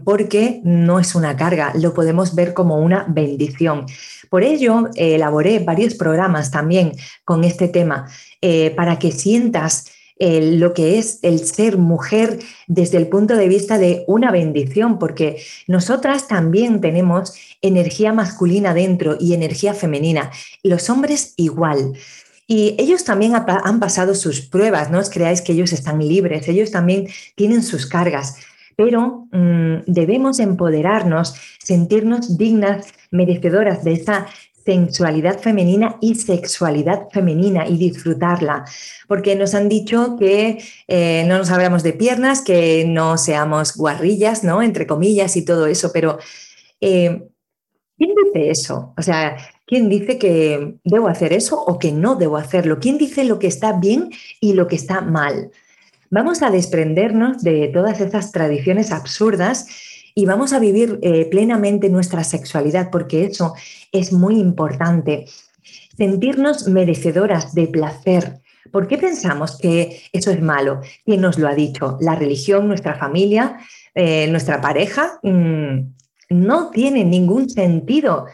porque 0.04 0.60
no 0.64 1.00
es 1.00 1.14
una 1.14 1.34
carga, 1.34 1.72
lo 1.76 1.94
podemos 1.94 2.34
ver 2.34 2.52
como 2.52 2.76
una 2.76 3.06
bendición. 3.08 3.86
Por 4.34 4.42
ello, 4.42 4.90
eh, 4.96 5.14
elaboré 5.14 5.60
varios 5.60 5.94
programas 5.94 6.50
también 6.50 6.92
con 7.24 7.44
este 7.44 7.68
tema 7.68 8.08
eh, 8.40 8.70
para 8.70 8.98
que 8.98 9.12
sientas 9.12 9.86
eh, 10.18 10.56
lo 10.56 10.74
que 10.74 10.98
es 10.98 11.20
el 11.22 11.38
ser 11.38 11.78
mujer 11.78 12.38
desde 12.66 12.98
el 12.98 13.06
punto 13.06 13.36
de 13.36 13.46
vista 13.46 13.78
de 13.78 14.04
una 14.06 14.32
bendición, 14.32 14.98
porque 14.98 15.42
nosotras 15.68 16.26
también 16.26 16.80
tenemos 16.80 17.34
energía 17.62 18.12
masculina 18.12 18.74
dentro 18.74 19.16
y 19.20 19.34
energía 19.34 19.72
femenina, 19.72 20.32
los 20.64 20.90
hombres 20.90 21.34
igual. 21.36 21.94
Y 22.46 22.74
ellos 22.78 23.04
también 23.04 23.34
han 23.34 23.80
pasado 23.80 24.14
sus 24.14 24.42
pruebas, 24.42 24.90
no 24.90 24.98
os 24.98 25.10
creáis 25.10 25.40
que 25.40 25.52
ellos 25.52 25.72
están 25.72 25.98
libres, 25.98 26.46
ellos 26.48 26.70
también 26.70 27.08
tienen 27.36 27.62
sus 27.62 27.86
cargas, 27.86 28.36
pero 28.76 29.26
mm, 29.32 29.84
debemos 29.86 30.40
empoderarnos, 30.40 31.34
sentirnos 31.62 32.36
dignas, 32.36 32.92
merecedoras 33.10 33.84
de 33.84 33.92
esa 33.92 34.26
sensualidad 34.64 35.40
femenina 35.40 35.96
y 36.00 36.14
sexualidad 36.14 37.08
femenina 37.12 37.66
y 37.68 37.76
disfrutarla, 37.76 38.64
porque 39.06 39.36
nos 39.36 39.54
han 39.54 39.68
dicho 39.68 40.16
que 40.18 40.58
eh, 40.88 41.24
no 41.26 41.38
nos 41.38 41.50
hablamos 41.50 41.82
de 41.82 41.92
piernas, 41.92 42.40
que 42.42 42.84
no 42.86 43.18
seamos 43.18 43.76
guarrillas, 43.76 44.42
¿no? 44.42 44.62
Entre 44.62 44.86
comillas 44.86 45.36
y 45.36 45.44
todo 45.44 45.66
eso, 45.66 45.90
pero 45.92 46.18
eh, 46.80 47.28
¿quién 47.98 48.10
dice 48.24 48.50
eso? 48.50 48.94
O 48.96 49.02
sea, 49.02 49.36
¿quién 49.66 49.88
dice 49.88 50.18
que 50.18 50.76
debo 50.84 51.08
hacer 51.08 51.32
eso 51.32 51.62
o 51.62 51.78
que 51.78 51.92
no 51.92 52.16
debo 52.16 52.36
hacerlo? 52.36 52.78
¿Quién 52.80 52.98
dice 52.98 53.24
lo 53.24 53.38
que 53.38 53.46
está 53.46 53.72
bien 53.72 54.10
y 54.40 54.54
lo 54.54 54.66
que 54.66 54.76
está 54.76 55.00
mal? 55.00 55.50
Vamos 56.10 56.42
a 56.42 56.50
desprendernos 56.50 57.42
de 57.42 57.68
todas 57.68 58.00
esas 58.00 58.30
tradiciones 58.30 58.92
absurdas 58.92 59.66
y 60.14 60.26
vamos 60.26 60.52
a 60.52 60.60
vivir 60.60 61.00
eh, 61.02 61.26
plenamente 61.26 61.88
nuestra 61.88 62.22
sexualidad, 62.22 62.90
porque 62.90 63.24
eso 63.24 63.54
es 63.90 64.12
muy 64.12 64.38
importante. 64.38 65.26
Sentirnos 65.96 66.68
merecedoras 66.68 67.54
de 67.54 67.66
placer. 67.66 68.40
¿Por 68.70 68.86
qué 68.86 68.96
pensamos 68.96 69.58
que 69.58 70.02
eso 70.12 70.30
es 70.30 70.40
malo? 70.40 70.80
¿Quién 71.04 71.20
nos 71.20 71.38
lo 71.38 71.48
ha 71.48 71.54
dicho? 71.54 71.98
¿La 72.00 72.14
religión, 72.14 72.68
nuestra 72.68 72.94
familia, 72.94 73.58
eh, 73.94 74.28
nuestra 74.28 74.60
pareja? 74.60 75.18
Mm, 75.22 75.94
no 76.30 76.70
tiene 76.70 77.04
ningún 77.04 77.50
sentido 77.50 78.26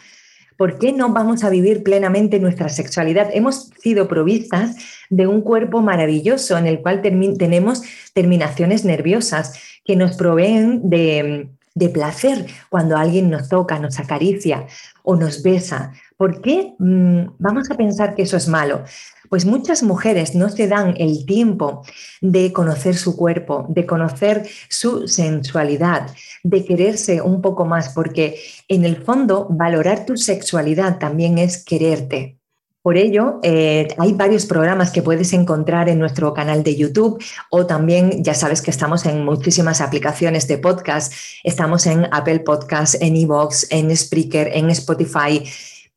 ¿Por 0.61 0.77
qué 0.77 0.93
no 0.93 1.09
vamos 1.09 1.43
a 1.43 1.49
vivir 1.49 1.83
plenamente 1.83 2.39
nuestra 2.39 2.69
sexualidad? 2.69 3.31
Hemos 3.33 3.71
sido 3.83 4.09
provistas 4.09 4.77
de 5.09 5.27
un 5.27 5.41
cuerpo 5.41 5.81
maravilloso 5.81 6.59
en 6.59 6.67
el 6.67 6.83
cual 6.83 7.01
tenemos 7.01 7.81
terminaciones 8.13 8.85
nerviosas 8.85 9.59
que 9.87 9.97
nos 9.97 10.19
proveen 10.19 10.91
de, 10.91 11.49
placer 11.95 12.45
cuando 12.69 12.99
alguien 12.99 13.31
nos 13.31 13.49
toca, 13.49 13.79
nos 13.79 13.99
acaricia 13.99 14.67
o 15.03 15.17
nos 15.17 15.43
besa. 15.43 15.95
¿Por 16.19 16.43
qué 16.43 16.75
mm, 16.79 17.37
vamos 17.39 17.71
a 17.71 17.77
pensar 17.79 18.15
que 18.15 18.25
eso 18.25 18.37
es 18.37 18.47
malo? 18.47 18.85
Pues 19.31 19.47
muchas 19.47 19.85
mujeres 19.85 20.35
no 20.35 20.49
se 20.49 20.67
dan 20.67 20.95
el 20.99 21.25
tiempo 21.25 21.85
de 22.21 22.53
conocer 22.53 22.97
su 22.97 23.17
cuerpo, 23.17 23.65
de 23.69 23.87
conocer 23.87 24.45
su 24.69 25.07
sensualidad, 25.07 26.11
de 26.43 26.65
quererse 26.65 27.23
un 27.23 27.41
poco 27.41 27.65
más, 27.65 27.91
porque 27.91 28.41
en 28.67 28.85
el 28.85 28.97
fondo 28.97 29.47
valorar 29.49 30.05
tu 30.05 30.17
sexualidad 30.17 30.99
también 30.99 31.39
es 31.39 31.65
quererte. 31.65 32.39
Por 32.83 32.97
ello, 32.97 33.39
eh, 33.45 33.87
hay 33.99 34.15
varios 34.15 34.47
programas 34.47 34.91
que 34.91 35.03
puedes 35.03 35.33
encontrar 35.33 35.89
en 35.89 36.01
nuestro 36.01 36.35
canal 36.35 36.65
de 36.65 36.75
YouTube 36.75 37.23
o 37.51 37.67
también 37.67 38.25
ya 38.25 38.35
sabes 38.35 38.63
que 38.63 38.73
estamos 38.73 39.07
en 39.07 39.25
muchísimas 39.25 39.81
aplicaciones 39.81 40.49
de 40.49 40.59
podcast. 40.59 41.13
Estamos 41.45 41.87
en 41.87 42.09
Apple 42.11 42.41
Podcasts, 42.41 42.99
en 43.01 43.15
Evox, 43.15 43.71
en 43.71 43.97
Spreaker, 43.97 44.51
en 44.55 44.71
Spotify 44.71 45.45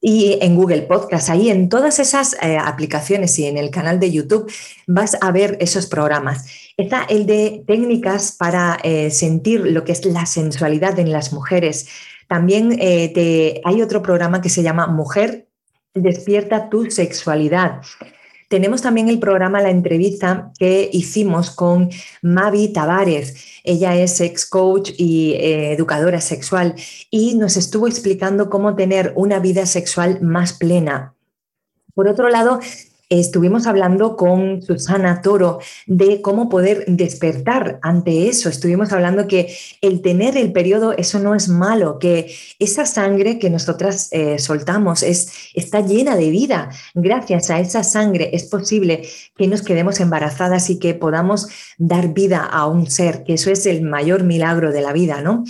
y 0.05 0.37
en 0.41 0.57
Google 0.57 0.81
Podcast. 0.81 1.29
Ahí 1.29 1.49
en 1.49 1.69
todas 1.69 1.97
esas 1.97 2.35
eh, 2.43 2.57
aplicaciones 2.57 3.39
y 3.39 3.45
en 3.45 3.57
el 3.57 3.71
canal 3.71 4.01
de 4.01 4.11
YouTube 4.11 4.51
vas 4.85 5.17
a 5.21 5.31
ver 5.31 5.57
esos 5.61 5.87
programas. 5.87 6.45
Está 6.75 7.03
el 7.03 7.25
de 7.25 7.63
técnicas 7.65 8.33
para 8.33 8.77
eh, 8.83 9.09
sentir 9.11 9.61
lo 9.61 9.85
que 9.85 9.93
es 9.93 10.05
la 10.05 10.25
sensualidad 10.25 10.99
en 10.99 11.13
las 11.13 11.31
mujeres. 11.31 11.87
También 12.27 12.77
eh, 12.81 13.61
hay 13.63 13.81
otro 13.81 14.01
programa 14.01 14.41
que 14.41 14.49
se 14.49 14.61
llama 14.61 14.87
Mujer 14.87 15.47
despierta 15.93 16.69
tu 16.69 16.89
sexualidad. 16.89 17.81
Tenemos 18.53 18.83
también 18.83 19.09
el 19.09 19.17
programa 19.17 19.63
La 19.63 19.71
entrevista 19.71 20.51
que 20.59 20.87
hicimos 20.93 21.49
con 21.49 21.89
Mavi 22.21 22.71
Tavares. 22.71 23.33
Ella 23.63 23.95
es 23.95 24.21
ex 24.21 24.45
coach 24.45 24.91
y 24.95 25.31
eh, 25.31 25.73
educadora 25.73 26.21
sexual 26.21 26.75
y 27.09 27.33
nos 27.33 27.57
estuvo 27.57 27.87
explicando 27.87 28.51
cómo 28.51 28.75
tener 28.75 29.11
una 29.15 29.39
vida 29.39 29.65
sexual 29.65 30.21
más 30.21 30.53
plena. 30.53 31.15
Por 31.95 32.07
otro 32.07 32.29
lado, 32.29 32.59
Estuvimos 33.19 33.67
hablando 33.67 34.15
con 34.15 34.63
Susana 34.63 35.21
Toro 35.21 35.60
de 35.86 36.19
cómo 36.21 36.49
poder 36.49 36.84
despertar 36.88 37.78
ante 37.84 38.28
eso. 38.28 38.49
Estuvimos 38.49 38.91
hablando 38.91 39.28
que 39.28 39.56
el 39.82 40.02
tener 40.02 40.36
el 40.36 40.52
periodo, 40.52 40.93
eso 40.93 41.19
no 41.19 41.36
es 41.36 41.47
malo, 41.47 41.99
que 41.99 42.34
esa 42.58 42.88
sangre 42.88 43.38
que 43.38 43.52
nosotras 43.52 44.10
eh, 44.13 44.39
soltamos 44.39 45.04
es, 45.04 45.32
está 45.54 45.82
llena 45.82 46.15
de 46.15 46.32
vida. 46.32 46.69
Gracias 46.95 47.52
a 47.52 47.60
esa 47.60 47.84
sangre 47.84 48.32
es 48.34 48.45
posible 48.45 49.08
que 49.38 49.47
nos 49.47 49.62
quedemos 49.62 49.99
embarazadas 49.99 50.71
y 50.71 50.80
que 50.80 50.95
podamos 50.95 51.49
dar 51.78 52.15
vida 52.15 52.43
a 52.43 52.65
un 52.65 52.89
ser, 52.89 53.23
que 53.23 53.36
eso 53.36 53.52
es 53.52 53.67
el 53.67 53.84
mayor 53.84 54.23
milagro 54.23 54.71
de 54.71 54.82
la 54.82 54.91
vida, 54.91 55.21
¿no? 55.21 55.43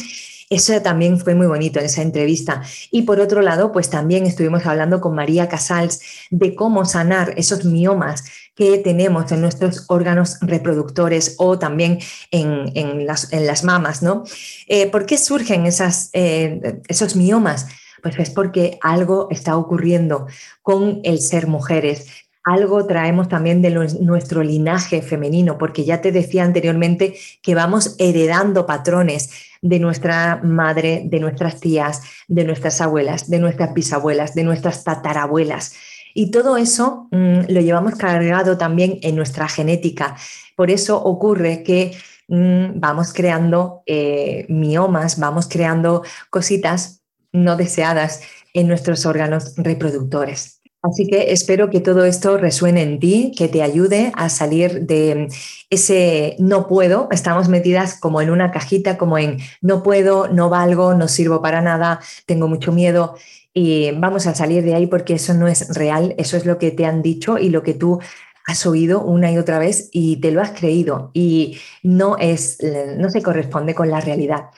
Eso 0.50 0.82
también 0.82 1.20
fue 1.20 1.36
muy 1.36 1.48
bonito 1.48 1.80
en 1.80 1.86
esa 1.86 2.02
entrevista. 2.02 2.62
Y 2.92 3.04
por 3.04 3.20
otro 3.20 3.42
lado, 3.42 3.72
pues 3.72 3.90
también 3.90 4.26
estuvimos 4.26 4.66
hablando 4.66 5.02
con 5.02 5.16
María 5.16 5.48
Casals 5.48 6.02
de 6.30 6.56
cómo 6.56 6.86
sanar 6.86 7.34
esos 7.38 7.66
miomas 7.66 8.24
que 8.56 8.78
tenemos 8.78 9.32
en 9.32 9.42
nuestros 9.42 9.86
órganos 9.88 10.38
reproductores 10.42 11.36
o 11.40 11.58
también 11.58 12.00
en, 12.32 13.06
las, 13.06 13.64
mamas, 13.64 14.04
¿no? 14.04 14.24
Eh, 14.68 14.90
¿Por 14.90 15.06
qué 15.06 15.18
surgen 15.18 15.66
eh, 16.14 16.82
esos 16.88 17.16
miomas? 17.16 17.68
Pues 18.04 18.20
es 18.20 18.30
porque 18.30 18.78
algo 18.82 19.28
está 19.32 19.56
ocurriendo 19.56 20.28
con 20.62 21.00
el 21.04 21.20
ser 21.20 21.48
mujeres 21.48 22.23
algo 22.44 22.86
traemos 22.86 23.30
también 23.30 23.62
de 23.62 23.72
nuestro 23.72 24.44
linaje 24.44 25.02
femenino, 25.02 25.58
porque 25.58 25.86
ya 25.86 26.02
te 26.02 26.12
decía 26.12 26.44
anteriormente 26.44 27.16
que 27.42 27.56
vamos 27.56 27.96
heredando 28.00 28.66
patrones 28.66 29.30
de 29.62 29.80
nuestra 29.80 30.42
madre, 30.44 31.04
de 31.06 31.20
nuestras 31.20 31.60
tías, 31.60 32.02
de 32.28 32.44
nuestras 32.44 32.82
abuelas, 32.82 33.30
de 33.30 33.40
nuestras 33.40 33.74
bisabuelas, 33.74 34.36
de 34.36 34.44
nuestras 34.44 34.84
tatarabuelas. 34.84 35.74
Y 36.14 36.32
todo 36.32 36.58
eso 36.58 37.08
mm, 37.12 37.46
lo 37.48 37.62
llevamos 37.62 37.96
cargado 37.96 38.58
también 38.58 39.00
en 39.02 39.16
nuestra 39.16 39.48
genética. 39.48 40.16
Por 40.56 40.70
eso 40.70 41.02
ocurre 41.02 41.64
que 41.64 41.98
mm, 42.28 42.80
vamos 42.80 43.14
creando 43.14 43.84
eh, 43.86 44.46
miomas, 44.50 45.18
vamos 45.18 45.48
creando 45.48 46.04
cositas 46.30 47.02
no 47.32 47.56
deseadas 47.56 48.22
en 48.54 48.68
nuestros 48.68 49.06
órganos 49.06 49.56
reproductores. 49.58 50.63
Así 50.84 51.08
que 51.08 51.32
espero 51.32 51.70
que 51.70 51.80
todo 51.80 52.04
esto 52.04 52.38
resuene 52.38 52.82
en 52.82 53.00
ti, 53.00 53.32
que 53.38 53.48
te 53.48 53.64
ayude 53.64 54.12
a 54.18 54.28
salir 54.28 54.86
de 54.86 55.30
ese 55.70 56.36
no 56.40 56.68
puedo. 56.68 57.08
Estamos 57.10 57.48
metidas 57.48 57.98
como 57.98 58.22
en 58.22 58.30
una 58.30 58.52
cajita, 58.52 58.98
como 58.98 59.18
en 59.18 59.38
no 59.62 59.82
puedo, 59.82 60.28
no 60.28 60.50
valgo, 60.50 60.94
no 60.94 61.08
sirvo 61.08 61.42
para 61.42 61.62
nada, 61.62 62.02
tengo 62.26 62.50
mucho 62.50 62.74
miedo. 62.74 63.16
Y 63.54 63.92
vamos 63.92 64.28
a 64.28 64.36
salir 64.36 64.62
de 64.64 64.76
ahí 64.76 64.86
porque 64.88 65.14
eso 65.14 65.34
no 65.34 65.48
es 65.48 65.74
real, 65.74 66.16
eso 66.18 66.36
es 66.36 66.46
lo 66.46 66.58
que 66.58 66.72
te 66.72 66.86
han 66.86 67.02
dicho 67.02 67.38
y 67.38 67.50
lo 67.50 67.64
que 67.64 67.76
tú 67.76 68.00
has 68.46 68.66
oído 68.66 69.02
una 69.02 69.32
y 69.32 69.38
otra 69.38 69.60
vez 69.60 69.90
y 69.94 70.18
te 70.18 70.32
lo 70.32 70.42
has 70.42 70.52
creído 70.52 71.12
y 71.14 71.60
no 71.82 72.18
es 72.18 72.58
no 72.98 73.10
se 73.10 73.22
corresponde 73.22 73.74
con 73.74 73.90
la 73.90 74.02
realidad. 74.02 74.50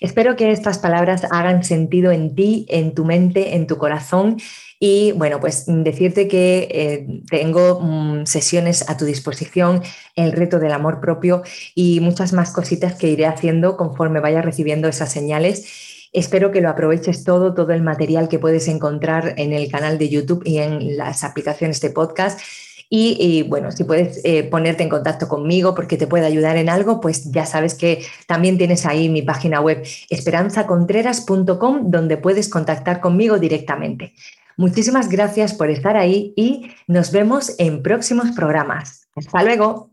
Espero 0.00 0.34
que 0.34 0.50
estas 0.50 0.78
palabras 0.78 1.26
hagan 1.30 1.62
sentido 1.62 2.10
en 2.10 2.34
ti, 2.34 2.64
en 2.70 2.94
tu 2.94 3.04
mente, 3.04 3.54
en 3.54 3.66
tu 3.66 3.76
corazón 3.76 4.38
y 4.80 5.12
bueno, 5.12 5.40
pues 5.40 5.64
decirte 5.66 6.28
que 6.28 6.68
eh, 6.70 7.06
tengo 7.30 7.80
mm, 7.80 8.26
sesiones 8.26 8.88
a 8.88 8.96
tu 8.96 9.04
disposición, 9.04 9.82
el 10.16 10.32
reto 10.32 10.58
del 10.58 10.72
amor 10.72 11.00
propio 11.00 11.42
y 11.74 12.00
muchas 12.00 12.32
más 12.32 12.50
cositas 12.50 12.94
que 12.94 13.08
iré 13.08 13.26
haciendo 13.26 13.76
conforme 13.76 14.20
vaya 14.20 14.42
recibiendo 14.42 14.88
esas 14.88 15.12
señales. 15.12 16.10
Espero 16.12 16.52
que 16.52 16.60
lo 16.60 16.68
aproveches 16.68 17.24
todo, 17.24 17.54
todo 17.54 17.72
el 17.72 17.82
material 17.82 18.28
que 18.28 18.38
puedes 18.38 18.68
encontrar 18.68 19.34
en 19.36 19.52
el 19.52 19.70
canal 19.70 19.98
de 19.98 20.08
YouTube 20.08 20.42
y 20.44 20.58
en 20.58 20.96
las 20.96 21.24
aplicaciones 21.24 21.80
de 21.80 21.90
podcast. 21.90 22.40
Y, 22.96 23.42
bueno, 23.48 23.72
si 23.72 23.82
puedes 23.82 24.20
eh, 24.24 24.44
ponerte 24.44 24.84
en 24.84 24.88
contacto 24.88 25.26
conmigo 25.26 25.74
porque 25.74 25.96
te 25.96 26.06
puede 26.06 26.26
ayudar 26.26 26.56
en 26.56 26.68
algo, 26.68 27.00
pues 27.00 27.32
ya 27.32 27.44
sabes 27.44 27.74
que 27.74 28.04
también 28.28 28.56
tienes 28.56 28.86
ahí 28.86 29.08
mi 29.08 29.22
página 29.22 29.60
web 29.60 29.82
esperanzacontreras.com 30.10 31.90
donde 31.90 32.16
puedes 32.18 32.48
contactar 32.48 33.00
conmigo 33.00 33.40
directamente. 33.40 34.12
Muchísimas 34.56 35.08
gracias 35.08 35.54
por 35.54 35.70
estar 35.70 35.96
ahí 35.96 36.32
y 36.36 36.70
nos 36.86 37.12
vemos 37.12 37.54
en 37.58 37.82
próximos 37.82 38.30
programas. 38.32 39.08
Hasta 39.16 39.42
luego. 39.42 39.90